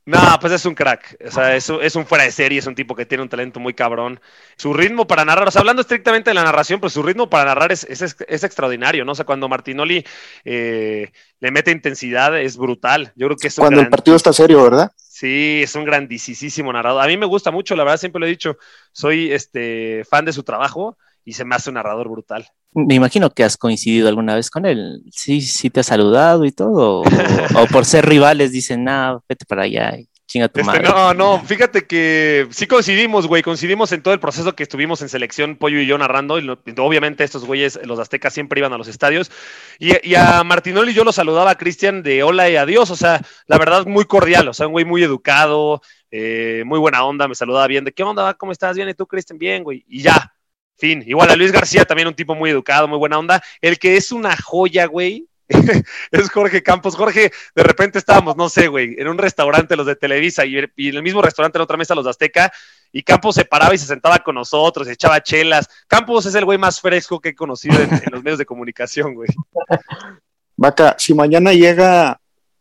[0.04, 1.18] No, pues es un crack.
[1.26, 3.28] O sea, es un, es un fuera de serie, es un tipo que tiene un
[3.28, 4.20] talento muy cabrón.
[4.56, 7.44] Su ritmo para narrar, o sea, hablando estrictamente de la narración, pues su ritmo para
[7.44, 9.12] narrar es, es, es extraordinario, ¿no?
[9.12, 10.02] O sea, cuando Martinoli
[10.44, 13.12] eh, le mete intensidad, es brutal.
[13.16, 14.90] Yo creo que es un Cuando el partido está serio, ¿verdad?
[15.18, 17.02] Sí, es un grandísimo narrador.
[17.02, 18.56] A mí me gusta mucho, la verdad, siempre lo he dicho.
[18.92, 22.46] Soy este fan de su trabajo y se me hace un narrador brutal.
[22.72, 25.02] Me imagino que has coincidido alguna vez con él.
[25.10, 27.00] Sí, sí te ha saludado y todo.
[27.00, 30.88] O, por ser rivales dicen, no, vete para allá y chinga tu Este, madre.
[30.88, 35.08] no, no, fíjate que sí coincidimos, güey, coincidimos en todo el proceso que estuvimos en
[35.08, 38.78] selección, Pollo y yo narrando, y lo- obviamente estos güeyes, los aztecas, siempre iban a
[38.78, 39.30] los estadios,
[39.78, 43.22] y, y a Martinoli yo lo saludaba a Cristian de hola y adiós, o sea,
[43.46, 47.34] la verdad muy cordial, o sea, un güey muy educado, eh, muy buena onda, me
[47.34, 48.76] saludaba bien, de qué onda, ¿cómo estás?
[48.76, 49.38] Bien, ¿y tú, Cristian?
[49.38, 50.34] Bien, güey, y ya,
[50.76, 51.02] fin.
[51.06, 54.12] Igual a Luis García, también un tipo muy educado, muy buena onda, el que es
[54.12, 55.27] una joya, güey.
[56.10, 56.96] es Jorge Campos.
[56.96, 60.88] Jorge, de repente estábamos, no sé, güey, en un restaurante los de Televisa y, y
[60.88, 62.52] en el mismo restaurante en otra mesa los de Azteca
[62.92, 65.68] y Campos se paraba y se sentaba con nosotros, echaba chelas.
[65.86, 69.14] Campos es el güey más fresco que he conocido en, en los medios de comunicación,
[69.14, 69.28] güey.
[70.56, 72.20] Vaca, si mañana llega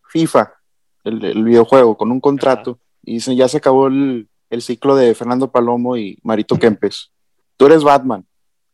[0.09, 0.53] FIFA,
[1.03, 5.49] el, el videojuego, con un contrato, y ya se acabó el, el ciclo de Fernando
[5.49, 7.11] Palomo y Marito Kempes,
[7.55, 8.25] tú eres Batman,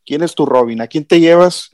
[0.04, 0.80] ¿quién es tu Robin?
[0.80, 1.70] ¿A quién te llevas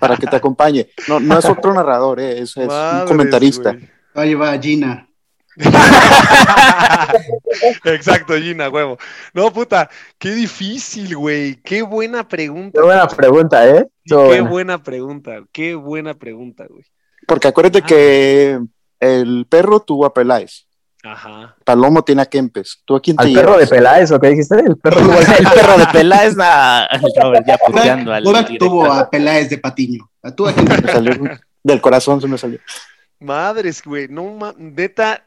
[0.00, 0.88] para que te acompañe?
[1.08, 3.76] No, no es otro narrador, eh, es, es un comentarista.
[4.16, 5.08] va Gina.
[7.84, 8.96] Exacto, Gina, huevo.
[9.34, 11.56] No, puta, qué difícil, güey.
[11.62, 12.80] Qué buena pregunta.
[12.80, 13.86] Qué buena pregunta, ¿eh?
[14.04, 14.48] Qué buena.
[14.48, 16.84] buena pregunta, qué buena pregunta, güey.
[17.26, 18.58] Porque acuérdate que
[19.00, 20.66] el perro tuvo a Peláez,
[21.02, 21.56] Ajá.
[21.64, 23.66] Palomo tiene a Kempes, ¿tú a quién te Al perro de?
[23.66, 24.60] Peláez, ¿o qué dijiste?
[24.60, 26.34] El perro el perro de Peláez.
[27.22, 28.58] Robert ya puteando al director.
[28.58, 30.08] tuvo a Peláez de Patiño.
[30.22, 31.14] ¿A tú a quién te Me salió
[31.64, 32.58] del corazón se me salió.
[33.20, 35.26] Madres, güey, no ma- neta.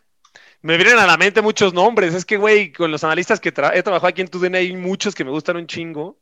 [0.61, 2.13] Me vienen a la mente muchos nombres.
[2.13, 5.13] Es que, güey, con los analistas que tra- he trabajado aquí en TUDN hay muchos
[5.13, 6.17] que me gustan un chingo.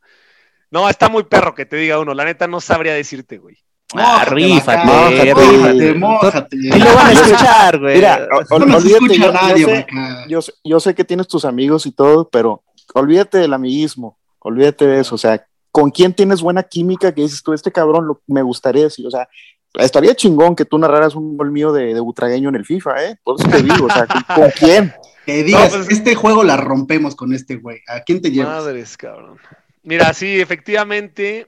[0.70, 2.12] No, está muy perro que te diga uno.
[2.14, 3.63] La neta no sabría decirte, güey.
[3.92, 6.56] Ah, Mójate, rífate, mójate.
[6.56, 7.94] Y lo van a escuchar, güey.
[7.96, 9.86] Mira, No nos olvídate, escucha yo- yo nadie, sé-
[10.28, 12.62] yo, sé- yo sé que tienes tus amigos y todo, pero
[12.94, 17.42] olvídate del amiguismo, olvídate de eso, o sea, ¿con quién tienes buena química que dices
[17.42, 19.28] tú, este cabrón lo, me gustaría decir, o sea,
[19.74, 23.16] estaría chingón que tú narraras un gol mío de, de butragueño en el FIFA, ¿eh?
[23.22, 24.92] Por eso te digo, o sea, ¿con, con quién?
[25.24, 27.78] Que digas, No, pues- este juego la rompemos con este güey.
[27.88, 28.62] ¿A quién te llevas?
[28.64, 29.38] Madres, cabrón.
[29.82, 31.46] Mira, sí, efectivamente.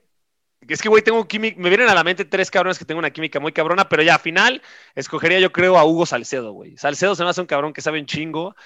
[0.68, 1.60] Es que, güey, tengo química.
[1.60, 4.14] Me vienen a la mente tres cabrones que tengo una química muy cabrona, pero ya
[4.14, 4.62] al final
[4.94, 6.76] escogería, yo creo, a Hugo Salcedo, güey.
[6.76, 8.56] Salcedo se me hace un cabrón que sabe un chingo.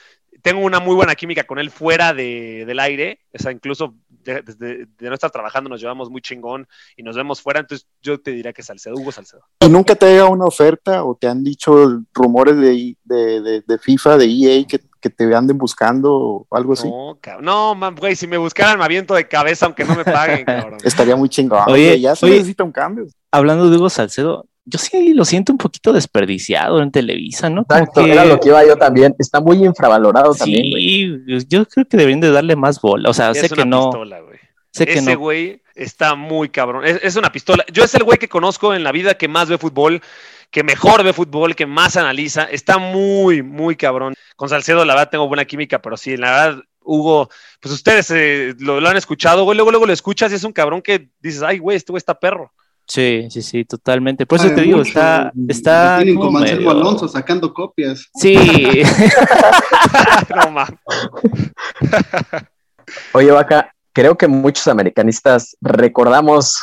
[0.43, 3.21] Tengo una muy buena química con él fuera de, del aire.
[3.35, 3.95] O sea, incluso
[4.25, 6.67] de- no estar trabajando nos llevamos muy chingón
[6.97, 7.61] y nos vemos fuera.
[7.61, 9.43] Entonces, yo te diría que Salcedo, Hugo Salcedo.
[9.61, 13.79] ¿Y nunca te llega una oferta o te han dicho rumores de, de, de- de
[13.79, 16.89] FIFA, de EA, que, que te anden buscando o algo así?
[16.89, 17.45] No, cabrón.
[17.47, 20.79] No, man, güey, si me buscaran me aviento de cabeza aunque no me paguen, cabrón.
[20.85, 21.61] Estaría muy chingón.
[21.67, 22.35] Oye, Oye, ya se oye.
[22.37, 23.07] necesita un cambio.
[23.33, 27.65] Hablando de Hugo Salcedo, yo sí lo siento un poquito desperdiciado en Televisa, ¿no?
[27.65, 29.15] Como Exacto, que- era lo que iba yo también.
[29.19, 30.65] Está muy infravalorado también.
[30.65, 33.11] Sí, yo creo que deberían de darle más bola.
[33.11, 34.39] O sea, Es sé una que no, pistola, güey.
[34.73, 35.19] sé que Ese no.
[35.19, 36.85] güey está muy cabrón.
[36.87, 37.65] Es, es una pistola.
[37.73, 40.01] Yo es el güey que conozco en la vida que más ve fútbol,
[40.51, 42.45] que mejor ve fútbol, que más analiza.
[42.45, 44.15] Está muy, muy cabrón.
[44.37, 47.29] Con Salcedo, la verdad, tengo buena química, pero sí, la verdad, Hugo,
[47.61, 49.55] pues ustedes eh, lo, lo han escuchado, güey.
[49.57, 52.19] Luego, luego lo escuchas y es un cabrón que dices, ay, güey, este güey está
[52.19, 52.53] perro.
[52.91, 54.27] Sí, sí, sí, totalmente.
[54.27, 54.89] Por eso te digo, mucho.
[54.89, 58.09] está, está Tienen como como Anselmo medio- Alonso sacando copias.
[58.17, 58.35] Sí,
[60.35, 60.75] no mames.
[63.13, 66.59] Oye, Vaca, creo que muchos americanistas recordamos,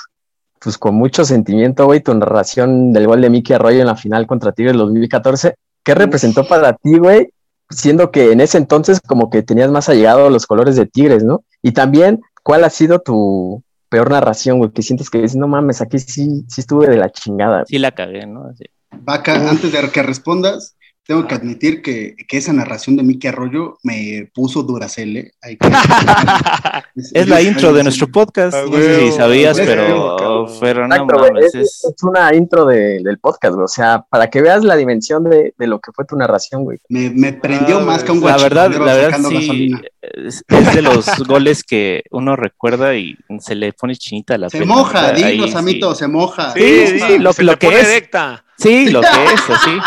[0.60, 4.28] pues con mucho sentimiento, güey, tu narración del gol de Mickey Arroyo en la final
[4.28, 5.56] contra Tigres 2014.
[5.84, 7.30] ¿Qué representó para ti, güey?
[7.70, 11.46] Siendo que en ese entonces como que tenías más allegado los colores de Tigres, ¿no?
[11.62, 14.72] Y también, ¿cuál ha sido tu peor narración, güey?
[14.72, 17.64] Que sientes que dices, no mames, aquí sí, sí estuve de la chingada.
[17.68, 18.54] sí la cagué, ¿no?
[18.58, 18.66] Sí.
[19.02, 20.76] Vaca, antes de que respondas,
[21.06, 25.16] tengo que admitir que, que esa narración de Mickey Arroyo me puso Duracell.
[25.18, 25.32] ¿eh?
[25.42, 25.68] Hay que-
[27.14, 28.54] Es la intro de nuestro podcast.
[28.56, 32.34] Ah, No sé si sabías, huevo, pero, no Exacto, güey, mames, es, es, es una
[32.36, 33.66] intro de- del podcast, güey.
[33.66, 36.80] O sea, para que veas la dimensión de, de lo que fue tu narración, güey.
[36.90, 39.72] Me, me prendió Ah, más que un la verdad, la verdad sí,
[40.02, 44.64] es, es de los goles que uno recuerda y se le pone chinita la Se
[44.66, 45.54] moja, ahí dilo, sí.
[45.54, 46.54] Samito, se moja.
[46.54, 47.88] Sí, Sí, lo- se lo te que pone es.
[47.88, 48.44] erecta.
[48.58, 49.78] Sí, lo que es, así.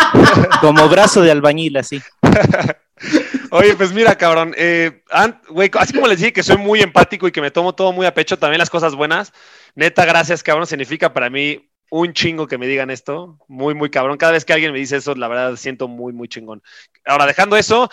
[0.61, 2.01] Como brazo de albañil, así.
[3.53, 5.03] Oye, pues mira, cabrón, eh,
[5.49, 8.07] güey, así como les dije que soy muy empático y que me tomo todo muy
[8.07, 9.33] a pecho, también las cosas buenas,
[9.75, 14.17] neta, gracias, cabrón, significa para mí un chingo que me digan esto, muy, muy cabrón.
[14.17, 16.63] Cada vez que alguien me dice eso, la verdad, siento muy, muy chingón.
[17.05, 17.91] Ahora, dejando eso,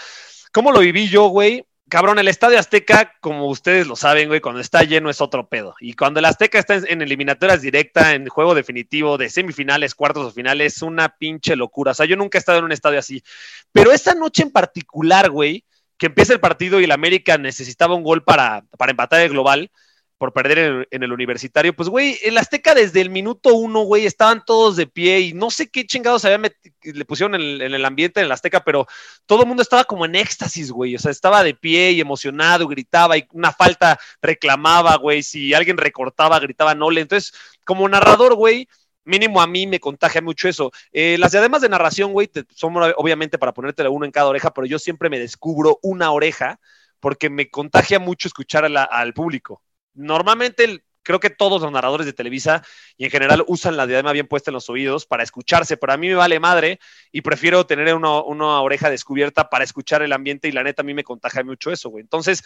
[0.54, 1.66] ¿cómo lo viví yo, güey?
[1.90, 5.74] Cabrón, el Estadio Azteca, como ustedes lo saben, güey, cuando está lleno es otro pedo.
[5.80, 10.32] Y cuando el Azteca está en, eliminatorias directa, en juego definitivo de semifinales, cuartos o
[10.32, 11.92] finales, es una pinche locura.
[11.92, 13.24] O sea, yo nunca he estado en un estadio así.
[13.72, 15.64] Pero esa noche en particular, güey,
[15.98, 19.72] que empieza el partido y el América necesitaba un gol para, para empatar el global
[20.18, 24.44] por perder en, el universitario, pues, güey, el Azteca desde el minuto uno, güey, estaban
[24.46, 26.52] todos de pie y no sé qué chingados había
[26.82, 28.88] le pusieron en el, en el ambiente en el Azteca, pero
[29.28, 32.68] todo el mundo estaba como en éxtasis, güey, o sea, estaba de pie y emocionado,
[32.68, 38.68] gritaba y una falta reclamaba, güey, si alguien recortaba, gritaba nole, entonces, como narrador, güey,
[39.04, 40.72] mínimo a mí me contagia mucho eso.
[40.92, 44.68] Eh, las diademas de narración, güey, son obviamente para ponértela uno en cada oreja, pero
[44.68, 46.60] yo siempre me descubro una oreja
[47.00, 49.62] porque me contagia mucho escuchar al público.
[49.98, 52.64] Normalmente, el- creo que todos los narradores de Televisa
[52.98, 55.98] y en general usan la diadema bien puesta en los oídos para escucharse, pero a
[55.98, 56.80] mí me vale madre
[57.14, 60.94] y prefiero tener una, oreja descubierta para escuchar el ambiente y la neta a mí
[60.94, 62.02] me contagia mucho eso, güey.
[62.02, 62.44] Entonces,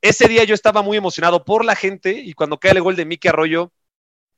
[0.00, 3.04] ese día yo estaba muy emocionado por la gente y cuando cae el gol de
[3.04, 3.72] Miki Arroyo,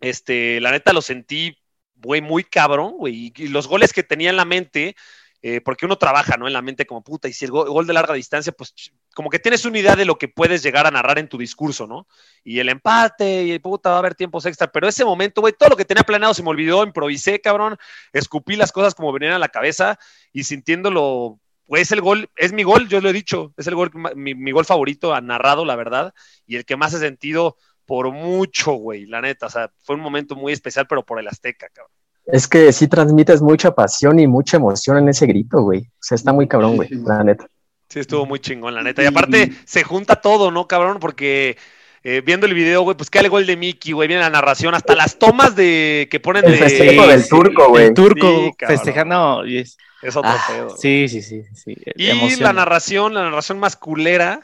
[0.01, 1.57] este, la neta lo sentí,
[1.95, 3.33] güey, muy cabrón, güey.
[3.37, 4.97] Y, los goles que tenía en la mente,
[5.43, 6.49] eh, porque uno trabaja, ¿no?
[6.49, 8.75] En la mente como puta, y si el gol, gol de larga distancia, pues
[9.15, 11.87] como que tienes una idea de lo que puedes llegar a narrar en tu discurso,
[11.87, 12.07] ¿no?
[12.45, 14.71] Y el empate, y puta, va a haber tiempos extra.
[14.71, 17.77] Pero ese momento, güey, todo lo que tenía planeado se me olvidó, improvisé, cabrón,
[18.13, 19.99] escupí las cosas como venían a la cabeza
[20.33, 21.39] y sintiéndolo.
[21.67, 24.35] Güey, es el gol, es mi gol, yo lo he dicho, es el gol, mi,
[24.35, 26.13] mi gol favorito, ha narrado, la verdad,
[26.45, 27.57] y el que más he sentido
[27.87, 29.47] por mucho, güey, la neta.
[29.47, 31.93] O sea, fue un momento muy especial, pero por el Azteca, cabrón.
[32.27, 35.81] Es que sí transmites mucha pasión y mucha emoción en ese grito, güey.
[35.81, 37.49] O sea, está muy cabrón, güey, la neta.
[37.91, 39.03] Sí, estuvo muy chingón, la neta.
[39.03, 40.99] Y aparte, se junta todo, ¿no, cabrón?
[41.01, 41.57] Porque
[42.05, 44.75] eh, viendo el video, güey, pues cae el gol de Mickey, güey, viene la narración,
[44.75, 46.59] hasta las tomas de que ponen El de.
[46.59, 47.87] festejo del turco, güey.
[47.89, 49.45] El turco Sí, festejando.
[49.45, 50.77] y es- Es otro Ah, pedo.
[50.79, 51.75] sí, sí, sí, sí.
[51.97, 52.47] Y emociona.
[52.47, 54.41] la narración, la narración más culera.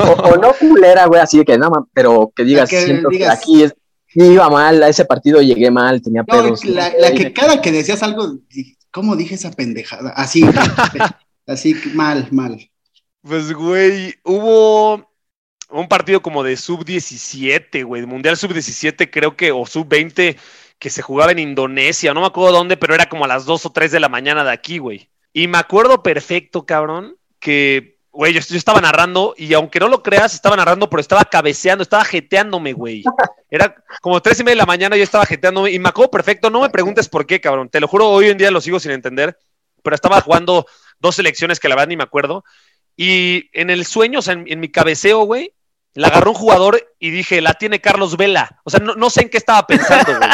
[0.00, 3.08] O, o no culera, güey, así de que nada más, pero que digas, Que siento
[3.08, 3.74] que aquí es,
[4.08, 6.64] sí iba mal, a ese partido llegué mal, tenía No, pedos.
[6.64, 8.38] la, la que cada que decías algo,
[8.92, 10.10] ¿cómo dije esa pendejada?
[10.10, 10.42] Así,
[11.48, 12.70] así, mal, mal.
[13.22, 15.08] Pues, güey, hubo
[15.70, 20.36] un partido como de sub-17, güey, Mundial sub-17, creo que, o sub-20,
[20.78, 23.66] que se jugaba en Indonesia, no me acuerdo dónde, pero era como a las 2
[23.66, 25.10] o 3 de la mañana de aquí, güey.
[25.32, 30.02] Y me acuerdo perfecto, cabrón, que, güey, yo, yo estaba narrando, y aunque no lo
[30.02, 33.02] creas, estaba narrando, pero estaba cabeceando, estaba jeteándome, güey.
[33.50, 36.48] Era como tres y media de la mañana, yo estaba jeteándome, y me acuerdo perfecto,
[36.48, 38.92] no me preguntes por qué, cabrón, te lo juro, hoy en día lo sigo sin
[38.92, 39.36] entender,
[39.82, 40.66] pero estaba jugando
[41.00, 42.44] dos selecciones que la verdad ni me acuerdo,
[42.96, 45.54] y en el sueño, o sea, en, en mi cabeceo, güey,
[45.94, 48.60] la agarró un jugador y dije, la tiene Carlos Vela.
[48.64, 50.30] O sea, no, no sé en qué estaba pensando, güey.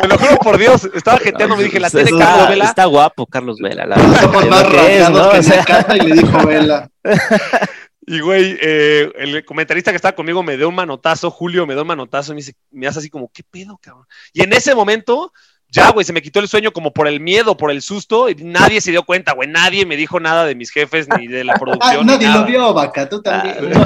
[0.00, 2.64] Te lo juro por Dios, estaba jeteando, me dije, la tiene está, Carlos Vela.
[2.64, 4.70] está guapo Carlos Vela, la verdad.
[4.70, 5.30] que es, ¿no?
[5.30, 6.90] que O sea, Nakata y le dijo Vela.
[8.10, 11.82] Y, güey, eh, el comentarista que estaba conmigo me dio un manotazo, Julio me dio
[11.82, 14.06] un manotazo y me, dice, me hace así como, ¿qué pedo, cabrón?
[14.32, 15.30] Y en ese momento,
[15.70, 18.34] ya, güey, se me quitó el sueño como por el miedo, por el susto, y
[18.36, 21.52] nadie se dio cuenta, güey, nadie me dijo nada de mis jefes ni de la
[21.56, 22.06] Ah, producción.
[22.06, 22.40] ni nadie nada.
[22.40, 23.56] lo vio, vaca, tú también.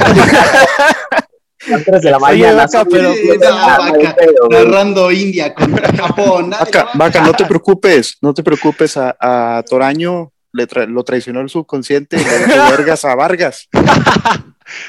[1.64, 2.66] A las tres de la mañana.
[2.66, 4.16] Vaca, sí, pero- sí, no, ah, Vaca.
[4.50, 6.50] Narrando India contra Japón.
[6.94, 8.96] Vaca, no te preocupes, no te preocupes.
[8.96, 13.68] A, a Toraño le tra- lo traicionó el subconsciente y le vergas a Vargas.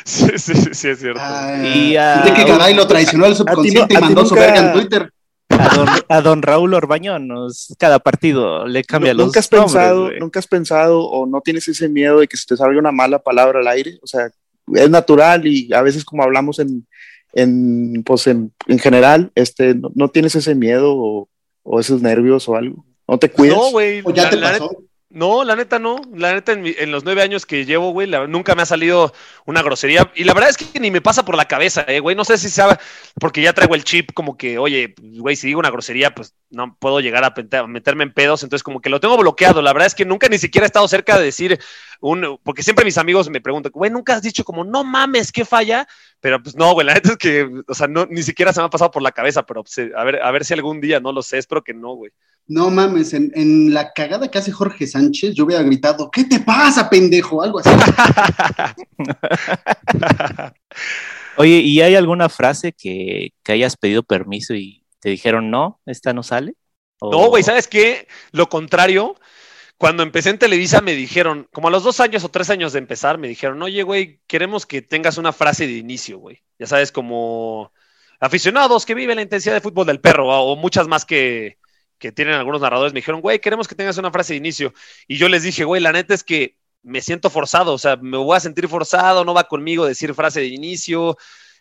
[0.04, 1.20] Sí, sí, sí, sí, es cierto.
[1.24, 4.74] Ah, Y, ah, de que Garay lo traicionó al subconsciente y mandó su verga en
[4.74, 5.12] Twitter.
[5.60, 10.12] A don, a don Raúl Orbañonos, cada partido le cambia los ¿Nunca has nombres, pensado,
[10.20, 13.20] nunca has pensado o no tienes ese miedo de que se te salga una mala
[13.20, 14.00] palabra al aire?
[14.02, 14.30] O sea,
[14.74, 16.88] es natural y a veces como hablamos en,
[17.34, 21.30] en pues en, en general, este, no, no tienes ese miedo o,
[21.64, 22.86] o esos nervios o algo.
[23.08, 23.58] ¿No te cuidas?
[23.58, 24.02] No, güey.
[24.04, 24.78] ¿O ya la- te la pasó?
[25.16, 26.02] No, la neta no.
[26.16, 29.14] La neta, en, mi- en los nueve años que llevo, güey, nunca me ha salido
[29.46, 30.12] una grosería.
[30.16, 32.16] Y la verdad es que ni me pasa por la cabeza, eh, güey.
[32.16, 32.78] No sé si sabe,
[33.20, 36.76] porque ya traigo el chip como que, oye, güey, si digo una grosería, pues no
[36.80, 38.42] puedo llegar a meterme en pedos.
[38.42, 39.62] Entonces, como que lo tengo bloqueado.
[39.62, 41.60] La verdad es que nunca ni siquiera he estado cerca de decir
[42.02, 42.40] un.
[42.44, 45.88] Porque siempre mis amigos me preguntan, güey, nunca has dicho como, no mames, ¿qué falla?
[46.22, 48.66] Pero pues no, güey, la neta es que, o sea, no, ni siquiera se me
[48.66, 51.00] ha pasado por la cabeza, pero pues, eh, a, ver, a ver si algún día,
[51.00, 52.12] no lo sé, espero que no, güey.
[52.48, 56.42] No mames, en, en la cagada que hace Jorge Sánchez, yo hubiera gritado, ¿qué te
[56.42, 57.42] pasa, pendejo?
[57.42, 57.70] Algo así.
[61.38, 66.14] Oye, ¿y hay alguna frase que, que hayas pedido permiso y te dijeron no, esta
[66.14, 66.54] no sale?
[67.00, 68.08] O- No, güey, ¿sabes qué?
[68.32, 69.16] Lo contrario,
[69.78, 72.80] cuando empecé en Televisa me dijeron, como a los dos años o tres años de
[72.80, 76.42] empezar, me dijeron, oye, güey, queremos que tengas una frase de inicio, güey.
[76.60, 77.72] Ya sabes, como
[78.20, 81.58] aficionados que viven la intensidad de fútbol del perro o, o muchas más que,
[82.04, 84.74] que tienen algunos narradores, me dijeron, güey, queremos que tengas una frase de inicio.
[85.08, 88.18] Y yo les dije, güey, la neta es que me siento forzado, o sea, me
[88.18, 91.16] voy a sentir forzado, no va conmigo decir frase de inicio.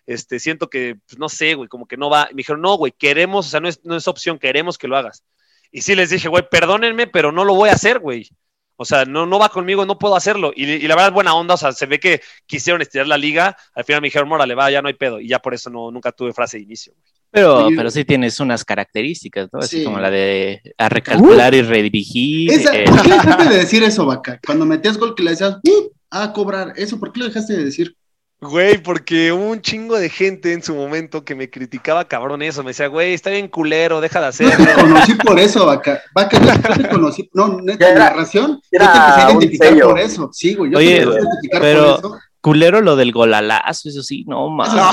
[0.05, 2.27] Este, siento que, pues, no sé, güey, como que no va.
[2.33, 4.97] Me dijeron, no, güey, queremos, o sea, no es, no es opción, queremos que lo
[4.97, 5.23] hagas.
[5.71, 8.29] Y sí les dije, güey, perdónenme, pero no lo voy a hacer, güey.
[8.75, 10.53] O sea, no, no va conmigo, no puedo hacerlo.
[10.57, 13.57] Y, la verdad, buena onda, o sea, se ve que quisieron estirar la liga.
[13.75, 15.21] Al final me dijeron, le va, ya no hay pedo.
[15.21, 16.93] Y ya por eso no, nunca tuve frase de inicio.
[16.95, 17.22] güey.
[17.33, 19.61] Pero, pero sí tienes unas características, ¿no?
[19.61, 19.85] Así Sí.
[19.85, 22.51] como la de a recalcular y redirigir.
[22.53, 24.39] Esa- eh, ¿Por qué dejaste de decir eso, vaca?
[24.45, 27.65] Cuando metías gol que le decías, "Uh", a cobrar, eso, ¿por qué lo dejaste de
[27.65, 27.97] decir?
[28.43, 32.65] Güey, porque hubo un chingo de gente en su momento que me criticaba cabrón eso.
[32.65, 34.65] Me decía, güey, está bien culero, deja de hacerlo.
[34.67, 36.03] te conocí por eso, vaca.
[36.13, 37.31] Vaca, yo, te conocí.
[37.33, 38.61] No, neta, narración.
[38.73, 40.31] yo te empecé a identificar por eso.
[40.33, 40.73] Sí, güey.
[40.73, 42.19] Yo Oye, te empecé a identificar pero- por eso.
[42.43, 44.75] Culero lo del golalazo, eso sí, no mames.
[44.75, 44.93] No,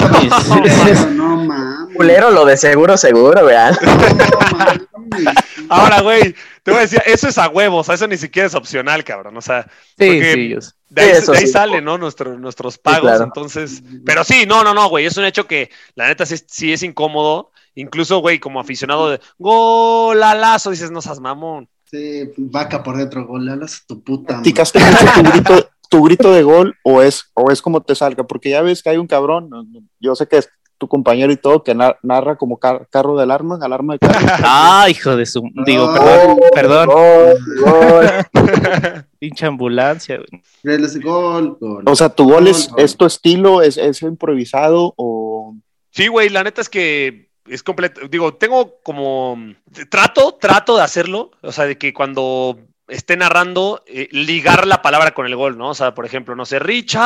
[1.16, 1.96] no mames.
[1.98, 3.76] Culero, lo de seguro, seguro, vean.
[3.82, 5.36] No mames.
[5.68, 6.34] Ahora, güey,
[6.64, 9.04] te voy a decir, eso es a huevos, o sea, eso ni siquiera es opcional,
[9.04, 9.36] cabrón.
[9.38, 11.52] O sea, Sí, yo de ahí, Sí, eso de ahí sí.
[11.52, 11.98] salen, ¿no?
[11.98, 13.02] Nuestro- nuestros pagos.
[13.02, 13.24] claro.
[13.26, 15.06] Entonces, pero sí, no, no, no, güey.
[15.06, 17.52] Es un hecho que la neta sí, sí es incómodo.
[17.76, 21.68] Incluso, güey, como aficionado de golalazo, dices, no seas mamón.
[21.86, 24.36] Sí, vaca por dentro, gol, alas tu puta.
[24.36, 28.24] ¿Practicaste mucho tu grito, tu grito de gol o es, o es como te salga?
[28.26, 31.30] Porque ya ves que hay un cabrón, no, no, yo sé que es tu compañero
[31.34, 34.14] y todo, que na- narra como car- carro de alarma, alarma de carro.
[34.46, 35.42] Ah, hijo de su.
[35.66, 36.88] Digo, perdón, perdón.
[36.90, 39.06] Gol, gol.
[39.20, 40.20] Pinche ambulancia,
[41.04, 41.84] Gol, gol.
[41.86, 45.56] O sea, ¿tu gol es, Gol, es tu estilo, es, es improvisado o
[45.92, 48.02] Sí, güey, la neta es que es completo.
[48.10, 49.38] Digo, tengo como.
[49.90, 51.32] Trato, trato de hacerlo.
[51.42, 52.58] O sea, de que cuando
[52.90, 55.70] esté narrando, eh, ligar la palabra con el gol, ¿no?
[55.70, 57.06] O sea, por ejemplo, no sé, Richard.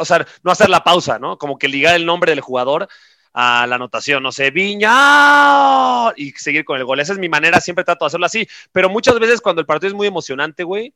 [0.00, 1.38] O sea, no hacer la pausa, ¿no?
[1.38, 2.88] Como que ligar el nombre del jugador
[3.34, 7.00] a la anotación, no sé, Viña y seguir con el gol.
[7.00, 8.46] Esa es mi manera, siempre trato de hacerlo así.
[8.72, 10.92] Pero muchas veces cuando el partido es muy emocionante, güey,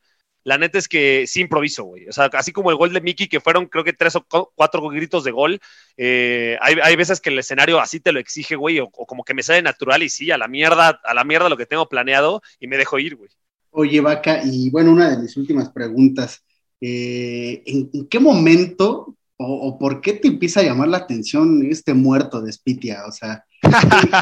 [0.46, 2.08] la neta es que sí improviso, güey.
[2.08, 4.50] O sea, así como el gol de Mickey, que fueron creo que tres o cu-
[4.54, 5.60] cuatro gritos de gol,
[5.96, 9.34] eh, hay, hay veces que el escenario así te lo exige, güey, o, como que
[9.34, 12.42] me sale natural y sí, a la mierda, a la mierda lo que tengo planeado
[12.60, 13.30] y me dejo ir, güey.
[13.70, 16.44] Oye, Vaca, y bueno, una de mis últimas preguntas.
[16.80, 22.40] eh, ¿en, qué momento o por qué te empieza a llamar la atención este muerto
[22.40, 23.04] de Spitia?
[23.06, 23.44] O sea,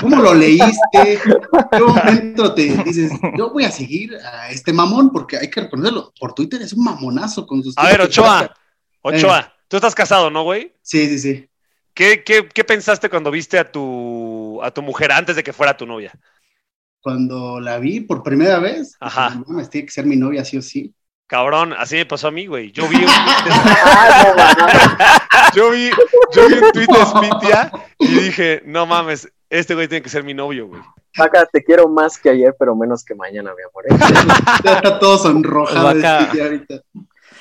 [0.00, 0.78] ¿cómo lo leíste?
[0.94, 1.18] ¿En
[1.70, 5.10] qué momento te dices, yo voy a seguir a este mamón?
[5.10, 7.76] Porque hay que reconocerlo, por Twitter es un mamonazo con sus...
[7.78, 8.48] A ver, Ochoa, Eh.
[9.02, 10.74] Ochoa, tú estás casado, ¿no, güey?
[10.82, 11.48] Sí, sí, sí.
[11.92, 15.76] ¿Qué, qué, qué pensaste cuando viste a tu, a tu mujer antes de que fuera
[15.76, 16.12] tu novia?
[17.00, 19.30] Cuando la vi por primera vez, Ajá.
[19.30, 20.92] dije, no tiene que ser mi novia sí o sí.
[21.26, 22.72] Cabrón, así me pasó a mí, güey.
[22.72, 23.04] Yo vi un
[25.54, 25.90] yo vi,
[26.34, 30.34] yo vi un tweet de y dije, no mames, este güey tiene que ser mi
[30.34, 30.82] novio, güey.
[31.16, 33.84] Vaca, te quiero más que ayer, pero menos que mañana, mi amor.
[33.88, 33.96] ¿eh?
[34.64, 36.30] Ya está todo sonrojado Vaca.
[36.30, 36.80] Ahorita.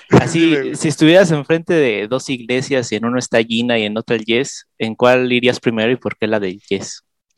[0.10, 4.16] Así, si estuvieras enfrente de dos iglesias y en uno está Gina y en otra
[4.16, 7.04] el Yes, ¿en cuál irías primero y por qué la del Yes?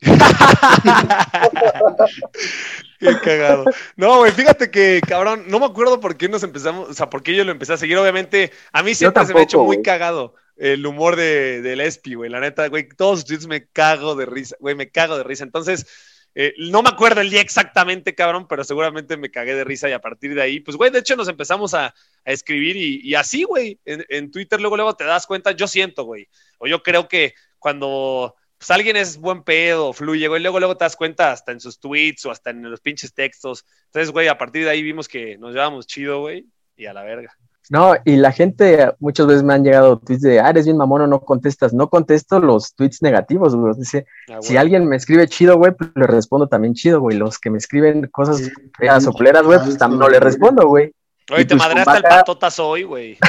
[2.98, 3.64] Qué cagado.
[3.96, 7.22] No, güey, fíjate que, cabrón, no me acuerdo por qué nos empezamos, o sea, por
[7.22, 7.96] qué yo lo empecé a seguir.
[7.98, 12.14] Obviamente, a mí siempre se me ha hecho muy cagado el humor de, del Espi,
[12.14, 12.30] güey.
[12.30, 15.44] La neta, güey, todos sus tweets me cago de risa, güey, me cago de risa.
[15.44, 15.86] Entonces,
[16.34, 19.92] eh, no me acuerdo el día exactamente, cabrón, pero seguramente me cagué de risa y
[19.92, 23.14] a partir de ahí, pues, güey, de hecho nos empezamos a, a escribir y, y
[23.14, 26.28] así, güey, en, en Twitter luego, luego te das cuenta, yo siento, güey,
[26.58, 30.40] o yo creo que cuando pues alguien es buen pedo, fluye, güey.
[30.40, 33.66] Luego, luego te das cuenta hasta en sus tweets o hasta en los pinches textos.
[33.86, 36.46] Entonces, güey, a partir de ahí vimos que nos llevamos chido, güey,
[36.76, 37.36] y a la verga.
[37.68, 41.02] No, y la gente, muchas veces me han llegado tweets de, ah, eres bien mamón
[41.02, 41.72] o no contestas.
[41.72, 43.74] No contesto los tweets negativos, güey.
[43.76, 47.16] Dice, Ah, si alguien me escribe chido, güey, pues le respondo también chido, güey.
[47.16, 50.92] Los que me escriben cosas feas o culeras, güey, pues tam- no le respondo, güey.
[51.32, 53.18] Oye, te pues, el vaca- patotas hoy, güey.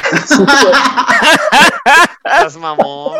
[2.23, 3.19] Estás mamón.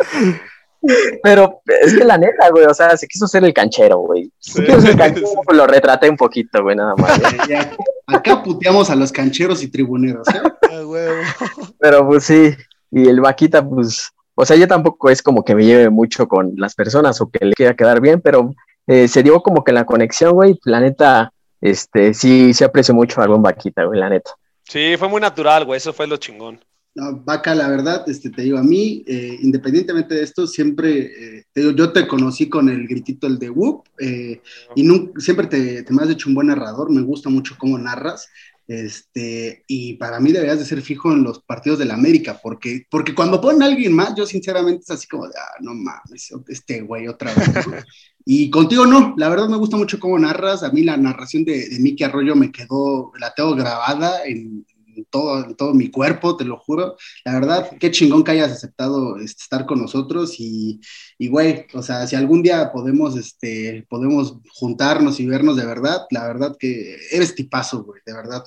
[1.24, 4.32] Pero es que la neta, güey, o sea, se quiso ser el canchero, güey.
[4.40, 7.20] Se quiso ser el canchero, pues lo retraté un poquito, güey, nada más.
[7.48, 7.72] Ya,
[8.06, 10.42] Acá puteamos a los cancheros y tribuneros, ¿eh?
[10.70, 11.46] Ah.
[11.80, 12.56] Pero pues sí,
[12.92, 16.54] y el vaquita, pues, o sea, yo tampoco es como que me lleve mucho con
[16.56, 18.54] las personas o que le quiera quedar bien, pero
[18.86, 23.22] eh, se dio como que la conexión, güey, la neta, este, sí, sí aprecio mucho
[23.22, 24.32] a buen vaquita, güey, la neta.
[24.64, 25.78] Sí, fue muy natural, güey.
[25.78, 26.60] Eso fue lo chingón.
[26.98, 31.44] No, Vaca, la verdad, este, te digo, a mí, eh, independientemente de esto, siempre, eh,
[31.54, 34.42] te digo, yo te conocí con el gritito, el de whoop, eh,
[34.76, 34.84] y
[35.20, 38.28] siempre te, te me has hecho un buen narrador, me gusta mucho cómo narras,
[38.68, 42.88] este, y para mí deberías de ser fijo en los partidos de la América, porque,
[42.90, 46.34] porque cuando ponen a alguien más, yo sinceramente es así como de, ah, no mames,
[46.48, 47.74] este güey otra vez, ¿no?
[48.30, 51.70] Y contigo no, la verdad me gusta mucho cómo narras, a mí la narración de,
[51.70, 54.66] de Miki Arroyo me quedó, la tengo grabada en,
[54.98, 56.98] en todo, en todo mi cuerpo, te lo juro.
[57.24, 60.80] La verdad, qué chingón que hayas aceptado este, estar con nosotros y,
[61.18, 66.06] y, güey, o sea, si algún día podemos, este, podemos juntarnos y vernos de verdad,
[66.12, 68.44] la verdad que eres tipazo, güey, de verdad.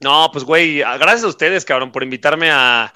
[0.00, 2.92] No, pues, güey, gracias a ustedes, cabrón, por invitarme a,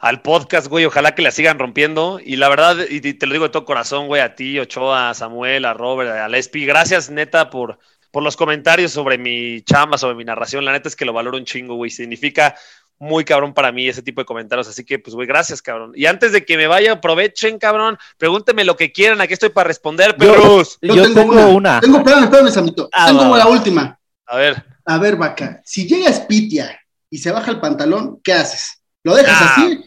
[0.00, 0.84] al podcast, güey.
[0.84, 2.20] Ojalá que la sigan rompiendo.
[2.24, 5.10] Y la verdad, y te te lo digo de todo corazón, güey, a ti, Ochoa,
[5.10, 6.64] a Samuel, a Robert, a Lespi.
[6.64, 7.78] Gracias, neta, por,
[8.16, 10.64] por los comentarios sobre mi chamba, sobre mi narración.
[10.64, 11.90] La neta es que lo valoro un chingo, güey.
[11.90, 12.56] Significa
[12.98, 14.66] muy cabrón para mí ese tipo de comentarios.
[14.68, 15.92] Así que, pues, güey, gracias, cabrón.
[15.94, 17.98] Y antes de que me vaya, aprovechen, cabrón.
[18.16, 19.20] Pregúntenme lo que quieran.
[19.20, 20.78] Aquí estoy para responder, Yo- perros.
[20.80, 21.78] Yo, tengo, una.
[21.80, 22.88] Tengo, espérame, espérame, Samito.
[22.90, 23.50] Ah, tengo va, la va.
[23.50, 24.00] última.
[24.24, 24.64] A ver.
[24.86, 28.82] A ver, vaca, si llega Spitia y se baja el pantalón, ¿qué haces?
[29.04, 29.54] ¿Lo dejas Ah.
[29.58, 29.84] así?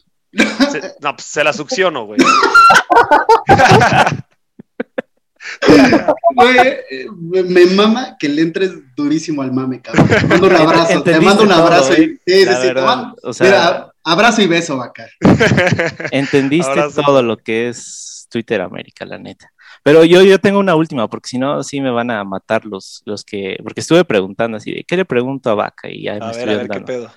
[0.72, 2.20] Se- no, pues se la succiono, güey.
[6.36, 6.58] Güey,
[6.89, 10.08] eh, me me mama que le entres durísimo al mame, cabrón.
[10.08, 11.93] Te mando un abrazo, te mando un todo, abrazo.
[11.93, 12.02] ¿eh?
[12.26, 15.08] y- sí, sí, La sí, te verdad, mando- o sea- mira, abrazo y beso, vaca.
[16.12, 17.02] Entendiste Abrazo.
[17.02, 19.52] todo lo que es Twitter América, la neta.
[19.84, 23.02] Pero yo, yo tengo una última, porque si no, sí me van a matar los,
[23.06, 23.58] los que.
[23.64, 25.89] Porque estuve preguntando así de, ¿qué le pregunto a Vaca?
[25.89, 27.12] Y ya me A ver, estuvieron a ver, qué pedo.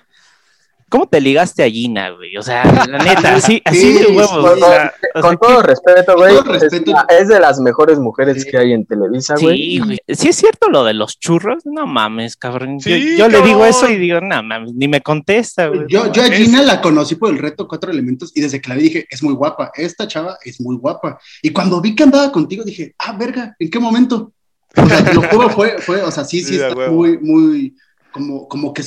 [0.93, 2.37] ¿Cómo te ligaste a Gina, güey?
[2.37, 4.29] O sea, la neta, así, así Sí, de huevos.
[4.29, 6.93] sí, o sea, o Con sea, todo respeto, güey, Con todo respeto.
[7.09, 8.51] es, de las mejores mujeres Sí.
[8.51, 9.57] que hay en Televisa, güey.
[9.57, 9.99] Sí, güey.
[10.07, 12.77] Sí es cierto lo de los churros, no mames, cabrón.
[12.79, 15.85] Yo- Sí, yo le digo eso y digo, no mames, ni me contesta, güey.
[15.89, 18.69] Yo, yo a Es- Gina la conocí por el reto Cuatro Elementos y desde que
[18.69, 21.17] la vi dije, es muy guapa, esta chava es muy guapa.
[21.41, 24.31] Y cuando vi que andaba contigo dije, ah, verga, ¿en qué momento?
[24.77, 27.75] O sea, lo juro, fue, fue, o sea, sí, sí, Sí, está muy, muy,
[28.13, 28.83] como, como que,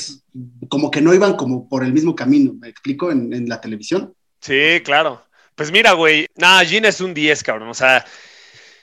[0.70, 3.12] como que no iban como por el mismo camino, ¿me explico?
[3.12, 4.14] En, en la televisión.
[4.40, 5.22] Sí, claro.
[5.54, 7.68] Pues mira, güey, nada, Gina es un 10, cabrón.
[7.68, 8.04] O sea,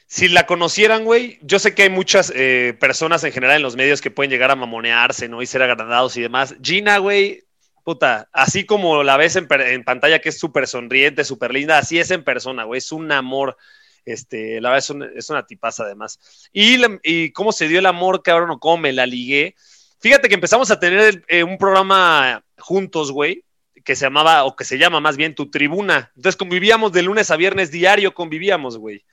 [0.07, 3.75] si la conocieran, güey, yo sé que hay muchas eh, personas en general en los
[3.75, 5.41] medios que pueden llegar a mamonearse, ¿no?
[5.41, 6.55] Y ser agradados y demás.
[6.63, 7.43] Gina, güey,
[7.83, 11.99] puta, así como la ves en, en pantalla que es súper sonriente, súper linda, así
[11.99, 13.57] es en persona, güey, es un amor.
[14.05, 16.19] Este, la verdad es, un- es una tipaza además.
[16.53, 19.55] Y, y cómo se dio el amor, cabrón, o cómo me la ligué.
[20.03, 23.45] Fíjate que empezamos a tener eh, un programa juntos, güey,
[23.85, 26.11] que se llamaba, o que se llama más bien Tu Tribuna.
[26.17, 29.05] Entonces convivíamos de lunes a viernes diario, convivíamos, güey.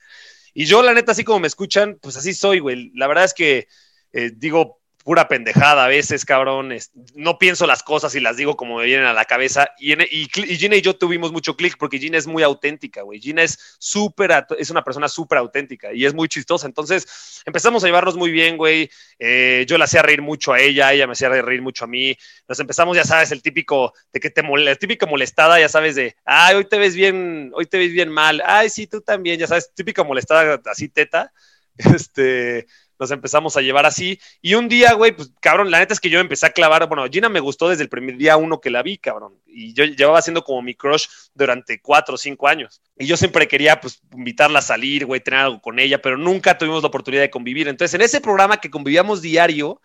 [0.53, 2.91] Y yo, la neta, así como me escuchan, pues así soy, güey.
[2.93, 3.69] La verdad es que
[4.11, 6.73] eh, digo pura pendejada a veces, cabrón.
[7.15, 9.71] no pienso las cosas y las digo como me vienen a la cabeza.
[9.79, 13.19] Y, y, Gina y yo tuvimos mucho clic porque Gina es muy auténtica, güey.
[13.19, 16.67] Gina es súper, es una persona súper auténtica y es muy chistosa.
[16.67, 18.89] Entonces empezamos a llevarnos muy bien, güey.
[19.19, 22.15] Eh, yo la hacía reír mucho a ella, ella me hacía reír mucho a mí.
[22.47, 26.15] Nos empezamos, ya sabes, el típico de que te la típica molestada, ya sabes, de
[26.25, 29.47] ay, hoy te ves bien, hoy te ves bien mal, ay, sí, tú también, ya
[29.47, 31.31] sabes, típica molestada así teta.
[31.77, 32.67] Este,
[33.01, 34.19] nos empezamos a llevar así.
[34.43, 36.87] Y un día, güey, pues cabrón, la neta es que yo empecé a clavar.
[36.87, 39.41] Bueno, Gina me gustó desde el primer día uno que la vi, cabrón.
[39.47, 42.79] Y yo llevaba siendo como mi crush durante cuatro o cinco años.
[42.95, 46.55] Y yo siempre quería, pues, invitarla a salir, güey, tener algo con ella, pero nunca
[46.59, 47.67] tuvimos la oportunidad de convivir.
[47.67, 49.81] Entonces, en ese programa que convivíamos diario,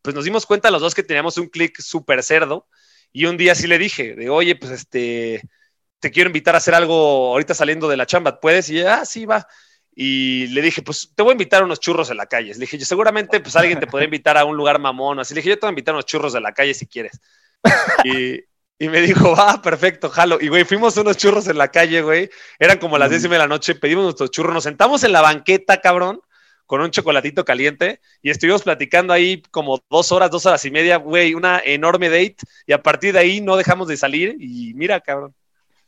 [0.00, 2.68] pues nos dimos cuenta los dos que teníamos un clic súper cerdo.
[3.12, 5.42] Y un día sí le dije, de oye, pues este,
[5.98, 8.70] te quiero invitar a hacer algo ahorita saliendo de la chamba, ¿puedes?
[8.70, 9.48] Y ella, ah, sí, va.
[10.02, 12.54] Y le dije, pues te voy a invitar a unos churros en la calle.
[12.54, 15.20] Le dije, yo seguramente pues alguien te podría invitar a un lugar mamón.
[15.20, 16.86] Así le dije, yo te voy a invitar a unos churros de la calle si
[16.86, 17.20] quieres.
[18.04, 18.40] Y,
[18.82, 20.38] Y me dijo, ah, perfecto, jalo.
[20.40, 22.30] Y, güey, fuimos unos churros en la calle, güey.
[22.58, 25.12] Eran como las diez y media de la noche, pedimos nuestros churros, nos sentamos en
[25.12, 26.22] la banqueta, cabrón,
[26.64, 30.96] con un chocolatito caliente y estuvimos platicando ahí como dos horas, dos horas y media,
[30.96, 32.36] güey, una enorme date.
[32.66, 35.34] Y a partir de ahí no dejamos de salir y mira, cabrón.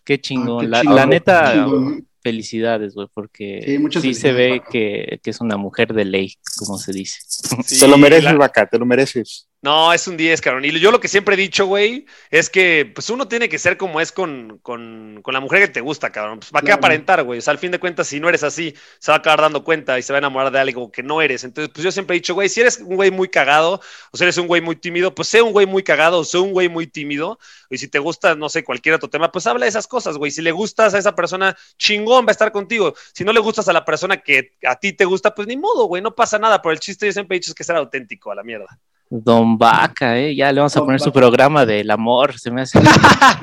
[0.05, 0.59] Qué chingón.
[0.59, 2.09] Ah, qué la, chingón, la neta, qué chingón.
[2.23, 6.35] Felicidades, güey, porque Sí, muchas sí se ve que, que es una mujer de ley,
[6.59, 7.19] como se dice.
[7.65, 9.49] Sí, te lo mereces, la- vaca, te lo mereces.
[9.65, 10.65] No, es un 10, cabrón.
[10.65, 13.77] Y yo lo que siempre he dicho, güey, es que pues uno tiene que ser
[13.77, 16.41] como es con, con, con la mujer que te gusta, cabrón.
[16.41, 16.79] Pues para qué Claro.
[16.81, 17.39] aparentar, güey.
[17.39, 19.63] O sea, al fin de cuentas, si no eres así, se va a acabar dando
[19.63, 21.45] cuenta y se va a enamorar de algo que no eres.
[21.45, 24.25] Entonces, pues yo siempre he dicho, güey, si eres un güey muy cagado o si
[24.25, 26.69] eres un güey muy tímido, pues sé un güey muy cagado o sé un güey
[26.69, 27.39] muy tímido.
[27.71, 30.33] Y si te gusta, no sé, cualquier otro tema, pues habla de esas cosas, güey.
[30.33, 32.95] Si le gustas a esa persona, chingón va a estar contigo.
[33.15, 35.85] Si no le gustas a la persona que a ti te gusta, pues ni modo,
[35.85, 36.61] güey, no pasa nada.
[36.61, 38.67] Pero el chiste yo siempre he dicho es que ser auténtico a la mierda.
[39.15, 40.35] Don Vaca, ¿eh?
[40.35, 42.39] Ya le vamos a Don poner su programa del amor.
[42.39, 42.81] Se me hace.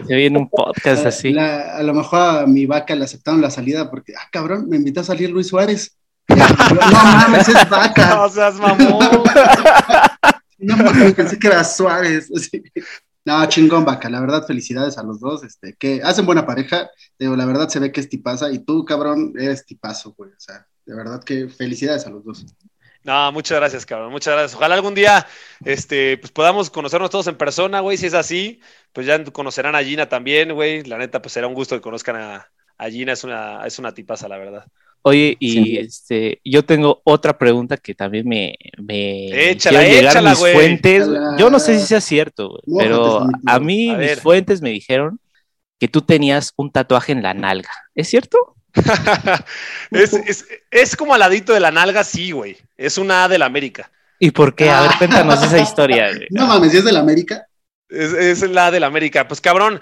[0.07, 1.31] se viene un podcast así.
[1.31, 4.77] la- a lo mejor a mi vaca le aceptaron la salida porque, ah, cabrón, me
[4.77, 5.95] invitó a salir Luis Suárez.
[6.29, 6.35] No
[7.03, 8.15] mames, es vaca.
[8.15, 9.23] No seas mamón.
[10.57, 12.29] No mames, pensé que era Suárez.
[12.35, 12.61] así.
[13.25, 14.09] No, chingón, vaca.
[14.09, 15.43] La verdad, felicidades a los dos.
[15.43, 16.89] Este, que hacen buena pareja.
[17.17, 18.51] Digo, la verdad se ve que es tipaza.
[18.51, 20.31] Y tú, cabrón, eres tipazo, güey.
[20.31, 22.45] O sea, de verdad que felicidades a los dos.
[23.03, 24.11] No, muchas gracias, cabrón.
[24.11, 24.55] Muchas gracias.
[24.55, 25.25] Ojalá algún día
[25.63, 27.97] este, pues podamos conocernos todos en persona, güey.
[27.97, 28.59] Si es así,
[28.93, 30.83] pues ya conocerán a Gina también, güey.
[30.83, 33.13] La neta, pues será un gusto que conozcan a, a Gina.
[33.13, 34.65] Es una, es una tipaza, la verdad.
[35.01, 35.77] Oye, y Sí.
[35.77, 40.53] este, yo tengo otra pregunta que también me, me Échala, hicieron llegar échala, mis güey.
[40.53, 41.03] fuentes.
[41.03, 41.37] Échala.
[41.39, 44.19] Yo no sé si sea cierto, pero a mí A mis ver.
[44.19, 45.19] fuentes me dijeron
[45.79, 47.71] que tú tenías un tatuaje en la nalga.
[47.95, 48.57] ¿Es cierto?
[49.91, 52.57] es, es, es como al ladito de la nalga, sí, güey.
[52.77, 53.91] Es una A de la América.
[54.19, 54.69] ¿Y por qué?
[54.69, 56.09] A ver, cuéntanos esa historia.
[56.09, 56.27] güey.
[56.31, 57.47] No mames, ¿y es de la América?
[57.87, 59.27] Es, es la de la América.
[59.27, 59.81] Pues cabrón,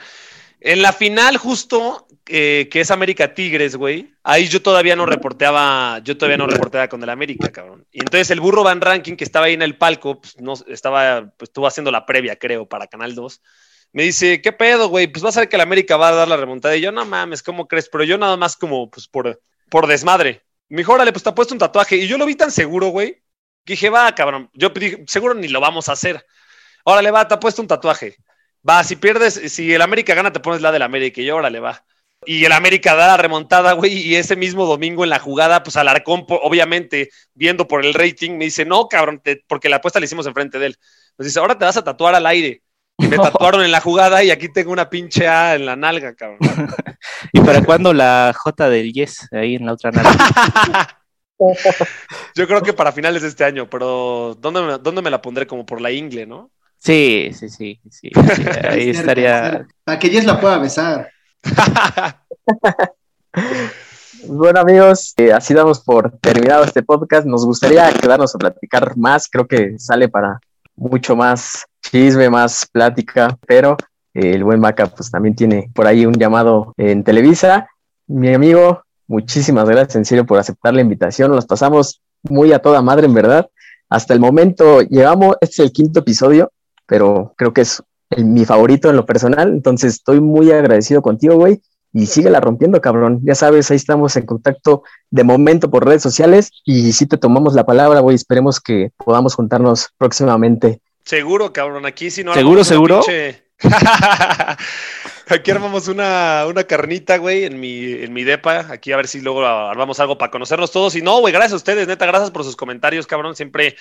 [0.60, 6.00] en la final justo, eh, que es América Tigres, güey, ahí yo todavía no reporteaba,
[6.04, 7.86] yo todavía no reporteaba con el América, cabrón.
[7.92, 11.32] Y entonces el burro Van Ranking, que estaba ahí en el palco, pues no, estaba,
[11.38, 13.42] pues estuvo haciendo la previa, creo, para Canal 2.
[13.94, 15.08] Me dice, ¿qué pedo, güey?
[15.08, 16.76] Pues vas a ver que el América va a dar la remontada.
[16.76, 17.90] Y yo, no mames, ¿cómo crees?
[17.90, 20.44] Pero yo nada más como, pues por, por desmadre.
[20.70, 21.96] Me dijo, órale, pues te ha puesto un tatuaje.
[21.98, 23.24] Y yo lo vi tan seguro, güey,
[23.66, 24.50] que dije, va, cabrón.
[24.54, 26.26] Yo dije, seguro ni lo vamos a hacer.
[26.84, 28.18] Órale, va, te ha puesto un tatuaje.
[28.68, 31.22] Va, si pierdes, si el América gana, te pones la del América.
[31.22, 31.84] Y yo, órale, va.
[32.26, 33.94] Y el América da la remontada, güey.
[33.94, 38.46] Y ese mismo domingo en la jugada, pues Alarcón, obviamente, viendo por el rating, me
[38.46, 40.78] dice, no, cabrón, te- porque la apuesta la hicimos enfrente de él.
[41.18, 42.62] Nos dice, ahora te vas a tatuar al aire.
[43.00, 46.16] Y me tatuaron en la jugada y aquí tengo una pinche A en la nalga,
[46.16, 46.40] cabrón.
[47.32, 51.04] ¿Y para cuándo la J del Yes ahí en la otra nalga?
[52.36, 55.46] Yo creo que para finales de este año, pero ¿dónde me, dónde me la pondré?
[55.46, 56.50] Como por la ingle, ¿no?
[56.80, 58.12] Sí, sí, sí, sí.
[58.70, 59.68] Ahí estaría.
[59.84, 61.12] Para que Jess la pueda besar.
[64.26, 67.28] Bueno amigos, eh, así damos por terminado este podcast.
[67.28, 70.40] Nos gustaría quedarnos a platicar más, creo que sale para
[70.76, 73.78] mucho más chisme, más plática, pero
[74.14, 77.68] eh, el buen Maca pues también tiene por ahí un llamado en Televisa.
[78.08, 81.32] Mi amigo, muchísimas gracias en serio por aceptar la invitación.
[81.32, 83.48] Nos pasamos muy a toda madre en verdad.
[83.90, 86.52] Hasta el momento llegamos, este es el quinto episodio,
[86.86, 91.36] pero creo que es el- mi favorito en lo personal, entonces estoy muy agradecido contigo,
[91.36, 91.62] güey
[91.94, 93.22] y síguela rompiendo, cabrón.
[93.24, 97.56] Ya sabes, ahí estamos en contacto de momento por redes sociales y si te tomamos
[97.56, 100.82] la palabra, güey, esperemos que podamos juntarnos próximamente.
[101.08, 101.86] Seguro, cabrón.
[101.86, 103.02] Aquí si no ¿Seguro, seguro?
[103.02, 103.44] pinche-
[105.30, 108.68] Aquí armamos una, una carnita, güey, en mi, en mi depa.
[108.72, 110.96] Aquí a ver si luego armamos algo para conocernos todos.
[110.96, 113.36] Y no, güey, gracias a ustedes, neta, gracias por sus comentarios, cabrón.
[113.36, 113.76] Siempre,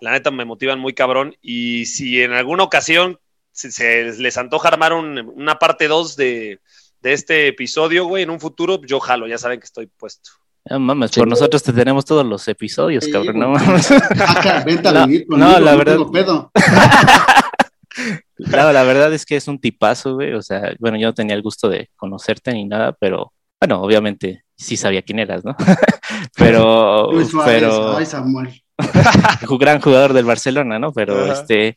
[0.00, 1.36] la neta, me motivan muy cabrón.
[1.40, 3.20] Y si en alguna ocasión
[3.52, 6.60] se, se les antoja armar un- una parte 2 de,
[7.00, 10.30] de este episodio, güey, en un futuro, yo jalo, ya saben que estoy puesto.
[10.70, 11.20] No mames, Sí.
[11.20, 13.38] por nosotros te tenemos todos los episodios, Sí, cabrón.
[13.38, 13.88] No mames.
[14.18, 16.50] Vaca, vente a No, vivir no, conmigo, la verdad- tengo pedo.
[18.38, 20.32] No, la verdad es que es un tipazo, güey.
[20.34, 24.44] O sea, bueno, yo no tenía el gusto de conocerte ni nada, pero bueno, obviamente
[24.56, 25.56] sí sabía quién eras, ¿no?
[26.36, 28.62] pero, Luis Suárez, pero ay Samuel.
[29.58, 30.92] gran jugador del Barcelona, ¿no?
[30.92, 31.76] Pero este,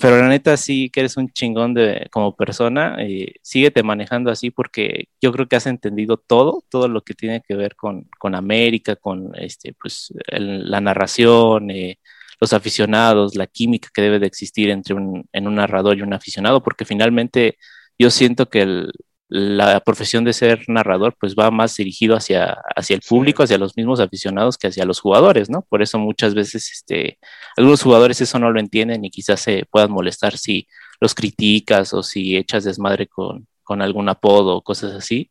[0.00, 2.96] pero la neta sí que eres un chingón de como persona.
[3.42, 7.54] Síguete manejando así porque yo creo que has entendido todo, todo lo que tiene que
[7.56, 11.98] ver con, con América, con este, pues la narración, eh,
[12.40, 16.12] los aficionados, la química que debe de existir entre un, en un narrador y un
[16.14, 17.56] aficionado, porque finalmente
[17.98, 18.92] yo siento que el-
[19.34, 23.78] la profesión de ser narrador pues va más dirigido hacia, hacia el público, hacia los
[23.78, 25.62] mismos aficionados que hacia los jugadores, ¿no?
[25.62, 27.18] Por eso muchas veces este,
[27.56, 30.68] algunos jugadores eso no lo entienden y quizás se puedan molestar si
[31.00, 35.30] los criticas o si echas desmadre con, con algún apodo o cosas así.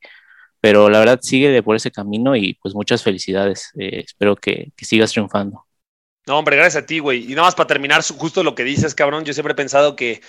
[0.60, 3.70] Pero la verdad sigue de por ese camino y pues muchas felicidades.
[3.78, 5.68] Eh, espero que, que sigas triunfando.
[6.26, 7.26] No, hombre, gracias a ti, güey.
[7.32, 10.22] Y nada más para terminar, justo lo que dices, cabrón, yo siempre he pensado que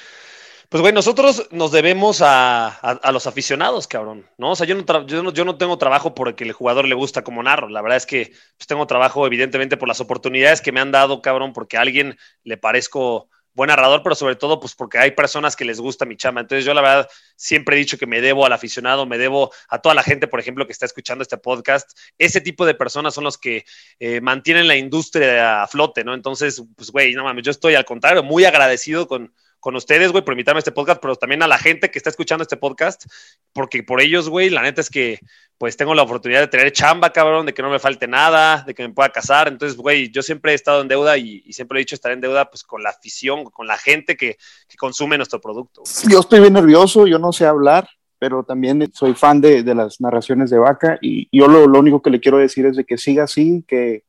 [0.72, 4.52] pues, güey, nosotros nos debemos a, a, los aficionados, cabrón, ¿no?
[4.52, 7.22] O sea, yo no, yo no, yo, no, tengo trabajo porque el jugador le gusta
[7.22, 7.68] como narro.
[7.68, 11.20] La verdad es que pues, tengo trabajo, evidentemente, por las oportunidades que me han dado,
[11.20, 15.56] cabrón, porque a alguien le parezco buen narrador, pero sobre todo, pues porque hay personas
[15.56, 16.40] que les gusta mi chama.
[16.40, 19.78] Entonces, yo la verdad siempre he dicho que me debo al aficionado, me debo a
[19.78, 21.90] toda la gente, por ejemplo, que está escuchando este podcast.
[22.16, 23.66] Ese tipo de personas son los que
[23.98, 26.14] eh, mantienen la industria a flote, ¿no?
[26.14, 30.24] Entonces, pues, güey, no mames, yo estoy al contrario, muy agradecido con, con ustedes, güey,
[30.24, 33.04] por invitarme a este podcast, pero también a la gente que está escuchando este podcast,
[33.52, 35.20] porque por ellos, güey, la neta es que
[35.56, 38.74] pues tengo la oportunidad de tener chamba, cabrón, de que no me falte nada, de
[38.74, 39.46] que me pueda casar.
[39.46, 42.50] Entonces, güey, yo siempre he estado en deuda y, siempre he dicho estar en deuda
[42.50, 44.36] pues con la afición, con la gente que,
[44.76, 45.84] consume nuestro producto.
[46.08, 47.88] Yo estoy bien nervioso, yo no sé hablar,
[48.18, 52.02] pero también soy fan de, de las narraciones de Vaca y yo lo, lo, único
[52.02, 54.02] que le quiero decir es de que siga así, que,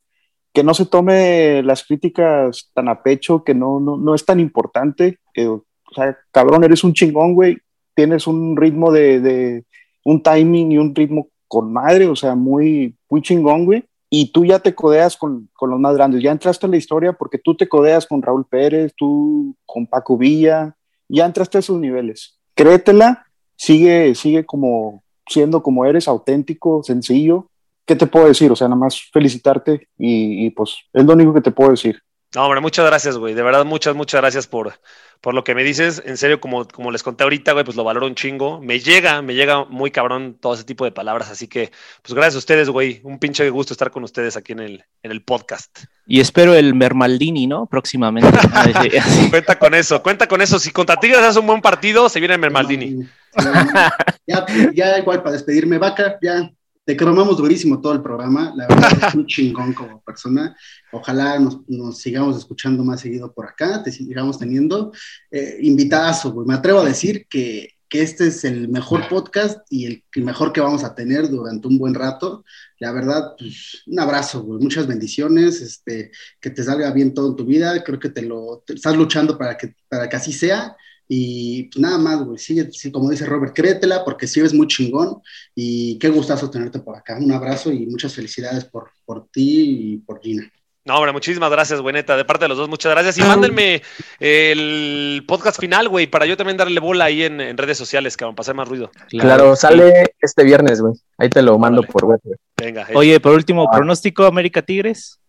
[0.53, 4.39] que no se tome las críticas tan a pecho, que no, no, no es tan
[4.39, 5.19] importante.
[5.33, 7.57] Que, o sea, cabrón, eres un chingón, güey.
[7.95, 9.65] Tienes un ritmo de, de,
[10.03, 13.85] un timing y un ritmo con madre, o sea, muy, muy chingón, güey.
[14.09, 16.21] Y tú ya te codeas con, con los más grandes.
[16.21, 20.17] Ya entraste en la historia porque tú te codeas con Raúl Pérez, tú con Paco
[20.17, 20.75] Villa,
[21.09, 22.37] ya entraste a esos niveles.
[22.53, 23.25] Créetela,
[23.55, 27.49] sigue, sigue como siendo como eres, auténtico, sencillo,
[27.85, 28.51] ¿qué te puedo decir?
[28.51, 32.01] O sea, nada más felicitarte y, pues es lo único que te puedo decir.
[32.35, 33.35] No, hombre, muchas gracias, güey.
[33.35, 34.73] De verdad, muchas, muchas gracias por,
[35.21, 36.01] por lo que me dices.
[36.03, 38.59] En serio, como, como les conté ahorita, güey, pues lo valoro un chingo.
[38.59, 41.29] Me llega, me llega muy cabrón todo ese tipo de palabras.
[41.29, 41.71] Así que,
[42.01, 43.01] pues gracias a ustedes, güey.
[43.03, 45.83] Un pinche gusto estar con ustedes aquí en el, en el podcast.
[46.07, 47.67] Y espero el Mermaldini, ¿no?
[47.67, 48.31] Próximamente.
[49.29, 50.57] cuenta con eso, cuenta con eso.
[50.57, 53.07] Si contra Tigres hace un buen partido, se viene el Mermaldini.
[54.25, 56.49] ya, ya igual para despedirme, Vaca, ya
[56.85, 60.55] te cromamos durísimo todo el programa, la verdad es un chingón como persona.
[60.91, 64.91] Ojalá nos, sigamos escuchando más seguido por acá, te sigamos teniendo
[65.31, 66.47] eh, güey.
[66.47, 70.59] Me atrevo a decir que, que, este es el mejor podcast y el, mejor que
[70.59, 72.43] vamos a tener durante un buen rato.
[72.79, 74.61] La verdad, pues un abrazo, güey.
[74.61, 76.11] Muchas bendiciones, este,
[76.41, 77.81] que te salga bien todo en tu vida.
[77.81, 80.75] Creo que te lo estás luchando para que, para que así sea
[81.07, 84.67] y pues nada más, güey, sigue, sí, como dice Robert, créetela porque sí es muy
[84.67, 85.21] chingón
[85.53, 87.17] y qué gustazo tenerte por acá.
[87.19, 90.51] Un abrazo y muchas felicidades por, por ti y por Gina.
[90.85, 93.17] No, hombre, muchísimas gracias, güey, neta, de parte de los dos, muchas gracias.
[93.17, 93.81] Y mándenme
[94.19, 98.25] el podcast final, güey, para yo también darle bola ahí en, en redes sociales, que
[98.25, 98.91] van a pasar más ruido.
[99.07, 100.93] Claro, claro sale este viernes, güey.
[101.17, 102.19] Ahí te lo mando por web.
[102.57, 102.85] Venga.
[102.95, 103.77] Oye, por último, ah.
[103.77, 105.19] pronóstico América Tigres.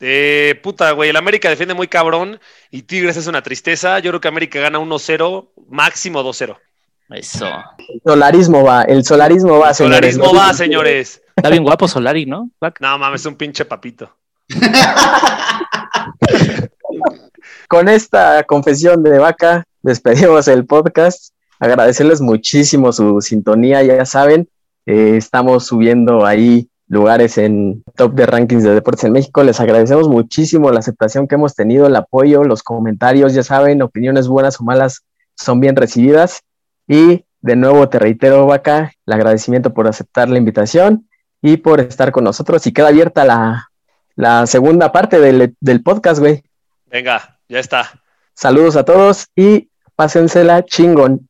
[0.00, 2.40] Eh, puta, güey, el América defiende muy cabrón
[2.70, 3.98] y Tigres es una tristeza.
[3.98, 6.56] Yo creo que América gana 1-0, máximo 2-0.
[7.10, 7.46] Eso.
[7.76, 10.14] El solarismo va, el solarismo va, señores.
[10.14, 11.22] Solarismo va, señores.
[11.36, 12.50] Está bien guapo Solari, ¿no?
[12.80, 14.16] No mames, es un pinche papito.
[17.68, 21.34] Con esta confesión de vaca, despedimos el podcast.
[21.58, 24.48] Agradecerles muchísimo su sintonía, ya saben,
[24.86, 29.44] eh, estamos subiendo ahí lugares en top de rankings de deportes en México.
[29.44, 34.26] Les agradecemos muchísimo la aceptación que hemos tenido, el apoyo, los comentarios, ya saben, opiniones
[34.26, 35.04] buenas o malas
[35.36, 36.40] son bien recibidas.
[36.88, 41.08] Y de nuevo te reitero, Vaca, el agradecimiento por aceptar la invitación
[41.40, 42.66] y por estar con nosotros.
[42.66, 43.70] Y queda abierta la,
[44.16, 46.42] la segunda parte del, del podcast, güey.
[46.86, 48.02] Venga, ya está.
[48.34, 51.29] Saludos a todos y pásensela chingón.